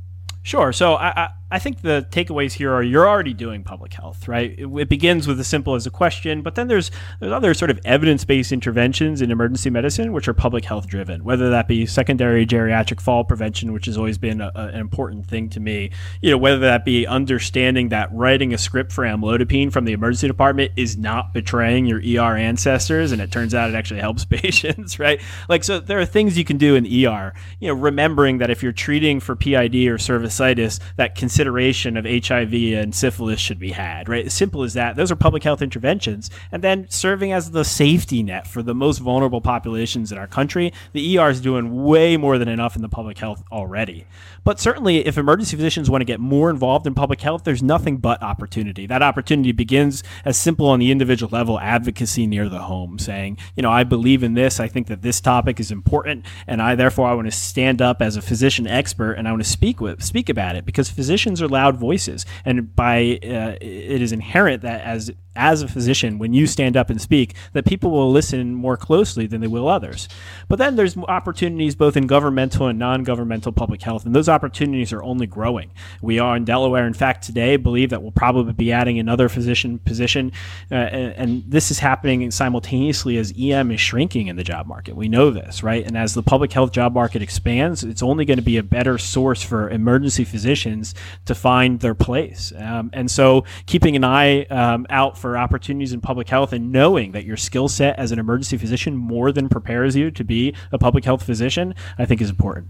Sure. 0.44 0.72
So 0.72 0.94
I, 0.94 1.24
I 1.24 1.30
think 1.60 1.82
the 1.82 2.06
takeaways 2.10 2.54
here 2.54 2.74
are 2.74 2.84
you're 2.84 3.08
already 3.08 3.34
doing 3.34 3.64
public 3.64 3.94
health, 3.94 4.28
right? 4.28 4.56
It, 4.58 4.68
it, 4.68 4.90
begins 4.90 5.28
with 5.28 5.40
as 5.40 5.48
simple 5.48 5.76
as 5.76 5.86
a 5.86 5.90
question, 5.90 6.42
but 6.42 6.56
then 6.56 6.68
there's 6.68 6.92
there's 7.20 7.32
other 7.32 7.54
sort 7.54 7.72
of 7.72 7.80
evidence-based 7.86 8.52
interventions 8.52 9.22
in 9.22 9.32
emergency 9.32 9.70
medicine 9.70 10.14
which 10.14 10.28
are 10.28 10.34
public 10.34 10.66
health 10.66 10.88
driven, 10.88 11.24
whether 11.24 11.50
that 11.50 11.68
be 11.68 11.86
secondary 11.86 12.46
geriatric 12.46 13.02
fall 13.02 13.24
prevention, 13.24 13.74
which 13.74 13.86
has 13.86 13.98
always 13.98 14.18
been 14.18 14.42
a, 14.42 14.52
a, 14.56 14.68
an 14.68 14.80
important 14.80 15.28
thing 15.28 15.50
to 15.50 15.60
me. 15.60 15.92
You 16.22 16.32
know, 16.32 16.38
whether 16.38 16.60
that 16.60 16.86
be 16.86 17.06
understanding 17.08 17.90
that 17.90 18.10
writing 18.14 18.54
a 18.54 18.58
script 18.58 18.92
for 18.92 19.04
amlodipine 19.04 19.72
from 19.72 19.86
the 19.86 19.94
emergency 19.94 20.28
department 20.28 20.72
is 20.76 20.98
not 20.98 21.34
betraying 21.34 21.86
your 21.86 22.00
ER 22.00 22.36
ancestors, 22.36 23.12
and 23.12 23.22
it 23.22 23.32
turns 23.32 23.54
out 23.54 23.70
it 23.70 23.76
actually 23.76 24.00
helps 24.00 24.26
patients, 24.26 25.00
right? 25.00 25.22
Like, 25.50 25.64
so 25.64 25.80
there 25.80 26.00
are 26.00 26.06
things 26.06 26.38
you 26.38 26.46
can 26.46 26.58
do 26.58 26.76
in 26.76 26.86
ER. 26.86 27.34
You 27.60 27.70
know, 27.70 27.74
remembering 27.74 28.40
that 28.40 28.50
if 28.50 28.64
you're 28.64 28.72
treating 28.72 29.20
for 29.20 29.36
PID 29.36 29.76
or 29.88 29.98
cervicitis, 29.98 30.80
that 30.98 31.16
consider 31.16 31.45
consideration 31.46 31.96
of 31.96 32.06
HIV 32.06 32.54
and 32.74 32.96
syphilis 32.96 33.40
should 33.40 33.60
be 33.60 33.72
had, 33.72 34.10
right? 34.10 34.32
Simple 34.32 34.64
as 34.64 34.74
that. 34.74 34.96
Those 34.96 35.12
are 35.12 35.16
public 35.16 35.44
health 35.44 35.62
interventions. 35.62 36.32
And 36.52 36.64
then 36.64 36.90
serving 36.90 37.34
as 37.34 37.52
the 37.52 37.64
safety 37.64 38.24
net 38.24 38.48
for 38.48 38.64
the 38.64 38.74
most 38.74 38.98
vulnerable 38.98 39.42
populations 39.42 40.12
in 40.12 40.18
our 40.18 40.26
country, 40.26 40.74
the 40.94 41.20
ER 41.20 41.30
is 41.30 41.42
doing 41.42 41.84
way 41.84 42.18
more 42.18 42.40
than 42.40 42.48
enough 42.48 42.76
in 42.76 42.82
the 42.82 42.90
public 42.90 43.20
health 43.20 43.44
already. 43.52 44.08
But 44.44 44.60
certainly, 44.60 45.06
if 45.06 45.20
emergency 45.20 45.56
physicians 45.56 45.88
want 45.90 46.02
to 46.02 46.06
get 46.06 46.20
more 46.20 46.50
involved 46.50 46.88
in 46.88 46.96
public 46.96 47.22
health, 47.22 47.44
there's 47.44 47.62
nothing 47.62 47.98
but 47.98 48.24
opportunity. 48.24 48.88
That 48.88 49.04
opportunity 49.04 49.52
begins 49.52 50.04
as 50.24 50.38
simple 50.38 50.68
on 50.68 50.80
the 50.80 50.90
individual 50.90 51.30
level 51.32 51.60
advocacy 51.60 52.26
near 52.26 52.50
the 52.50 52.60
home, 52.60 52.98
saying, 52.98 53.38
you 53.56 53.62
know, 53.62 53.72
I 53.72 53.84
believe 53.84 54.24
in 54.24 54.34
this. 54.34 54.60
I 54.60 54.68
think 54.68 54.88
that 54.88 55.04
this 55.04 55.22
topic 55.22 55.60
is 55.60 55.72
important, 55.72 56.26
and 56.48 56.62
I 56.62 56.74
therefore 56.76 57.08
I 57.08 57.14
want 57.14 57.28
to 57.28 57.32
stand 57.32 57.82
up 57.82 58.02
as 58.02 58.18
a 58.18 58.22
physician 58.22 58.66
expert 58.66 59.14
and 59.14 59.28
I 59.28 59.32
want 59.32 59.44
to 59.44 59.50
speak 59.50 59.82
with 59.82 60.04
speak 60.04 60.30
about 60.30 60.56
it 60.56 60.66
because 60.66 60.90
physicians 60.90 61.25
physicians 61.26 61.42
are 61.42 61.48
loud 61.48 61.78
voices, 61.78 62.26
and 62.46 62.76
by 62.76 63.20
uh, 63.24 63.58
it 63.60 64.02
is 64.02 64.12
inherent 64.12 64.62
that 64.62 64.82
as 64.82 65.12
as 65.36 65.62
a 65.62 65.68
physician, 65.68 66.18
when 66.18 66.34
you 66.34 66.48
stand 66.48 66.78
up 66.78 66.90
and 66.90 67.02
speak, 67.02 67.36
that 67.54 67.66
people 67.66 67.92
will 67.92 68.12
listen 68.12 68.54
more 68.54 68.78
closely 68.78 69.28
than 69.28 69.42
they 69.42 69.48
will 69.48 69.68
others. 69.68 70.08
But 70.48 70.60
then 70.60 70.76
there's 70.76 70.98
opportunities 70.98 71.76
both 71.76 71.98
in 71.98 72.08
governmental 72.08 72.68
and 72.68 72.80
non-governmental 72.80 73.52
public 73.52 73.82
health, 73.82 74.06
and 74.06 74.16
those 74.16 74.30
opportunities 74.30 74.94
are 74.94 75.04
only 75.04 75.28
growing. 75.28 75.72
We 76.02 76.20
are 76.20 76.36
in 76.36 76.46
Delaware, 76.46 76.88
in 76.88 76.94
fact, 76.94 77.24
today 77.26 77.58
believe 77.58 77.90
that 77.90 78.02
we'll 78.02 78.12
probably 78.12 78.54
be 78.54 78.72
adding 78.72 79.00
another 79.00 79.30
physician 79.30 79.80
position, 79.80 80.32
uh, 80.72 80.76
and, 80.76 81.14
and 81.14 81.44
this 81.48 81.72
is 81.72 81.80
happening 81.80 82.30
simultaneously 82.32 83.18
as 83.18 83.34
EM 83.38 83.72
is 83.72 83.82
shrinking 83.82 84.28
in 84.28 84.36
the 84.36 84.44
job 84.44 84.68
market. 84.68 84.96
We 84.96 85.08
know 85.08 85.32
this, 85.32 85.64
right? 85.64 85.86
And 85.86 85.98
as 85.98 86.14
the 86.14 86.24
public 86.24 86.54
health 86.54 86.72
job 86.72 86.94
market 86.94 87.22
expands, 87.22 87.84
it's 87.84 88.04
only 88.04 88.26
going 88.26 88.38
to 88.38 88.44
be 88.44 88.58
a 88.58 88.64
better 88.64 88.98
source 88.98 89.42
for 89.42 89.70
emergency 89.70 90.24
physicians 90.24 90.94
to 91.26 91.36
find 91.36 91.80
their 91.80 91.96
place. 91.96 92.54
Um, 92.58 92.90
and 92.94 93.10
so 93.10 93.46
keeping 93.66 93.96
an 93.96 94.04
eye 94.04 94.44
um, 94.46 94.86
out 94.90 95.18
for 95.18 95.25
opportunities 95.34 95.94
in 95.94 96.02
public 96.02 96.30
health 96.30 96.54
and 96.54 96.72
knowing 96.72 97.12
that 97.14 97.26
your 97.26 97.38
skill 97.38 97.68
set 97.68 97.98
as 97.98 98.12
an 98.12 98.20
emergency 98.20 98.58
physician 98.58 98.96
more 98.96 99.32
than 99.32 99.50
prepares 99.50 99.96
you 99.96 100.12
to 100.12 100.24
be 100.24 100.54
a 100.72 100.78
public 100.78 101.06
health 101.06 101.24
physician, 101.24 101.74
I 101.98 102.06
think 102.06 102.22
is 102.22 102.30
important. 102.30 102.70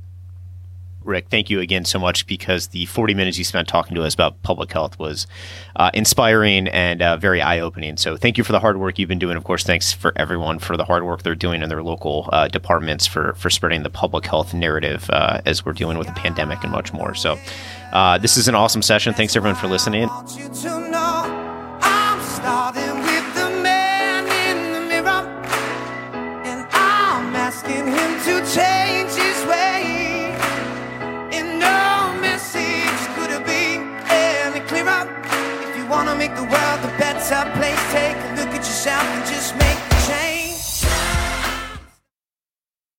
Rick, 1.06 1.28
thank 1.30 1.50
you 1.50 1.60
again 1.60 1.86
so 1.86 2.00
much 2.00 2.26
because 2.26 2.68
the 2.68 2.86
40 2.88 3.13
minutes 3.13 3.38
you 3.38 3.44
spent 3.44 3.68
talking 3.68 3.96
to 3.96 4.04
us 4.04 4.13
about 4.13 4.41
public 4.41 4.72
health 4.72 4.98
was 4.98 5.28
uh, 5.76 5.91
inspiring 5.94 6.68
and 6.68 7.02
uh, 7.02 7.18
very 7.18 7.41
eye 7.41 7.60
opening. 7.60 7.96
So, 7.98 8.18
thank 8.18 8.38
you 8.38 8.44
for 8.44 8.52
the 8.52 8.60
hard 8.60 8.78
work 8.78 8.98
you've 8.98 9.10
been 9.10 9.20
doing. 9.20 9.38
Of 9.38 9.44
course, 9.44 9.63
thanks 9.63 9.94
for 9.94 10.13
everyone 10.15 10.60
for 10.60 10.76
the 10.76 10.84
hard 10.84 11.04
work 11.04 11.22
they're 11.22 11.36
doing 11.36 11.62
in 11.62 11.70
their 11.70 11.84
local 11.84 12.30
uh, 12.34 12.48
departments 12.48 13.06
for, 13.06 13.34
for 13.36 13.50
spreading 13.50 13.84
the 13.84 13.89
public 13.89 14.26
health 14.26 14.54
narrative 14.54 15.10
uh, 15.12 15.41
as 15.46 15.63
we're 15.63 15.74
dealing 15.74 15.98
with 15.98 16.08
the 16.08 16.13
pandemic 16.13 16.63
and 16.63 16.72
much 16.72 16.91
more. 16.91 17.13
So, 17.13 17.38
uh, 17.94 18.18
this 18.18 18.36
is 18.36 18.48
an 18.48 18.56
awesome 18.56 18.82
session. 18.82 19.13
Thanks 19.13 19.36
everyone 19.36 19.56
for 19.56 19.68
listening. 19.68 20.10
wanna 35.95 36.15
make 36.15 36.36
the 36.36 36.43
world 36.43 36.79
a 36.84 36.91
better 36.99 37.41
place. 37.55 37.84
Take 37.95 38.19
a 38.27 38.29
look 38.38 38.51
at 38.58 38.63
yourself 38.69 39.05
and 39.15 39.23
just 39.31 39.44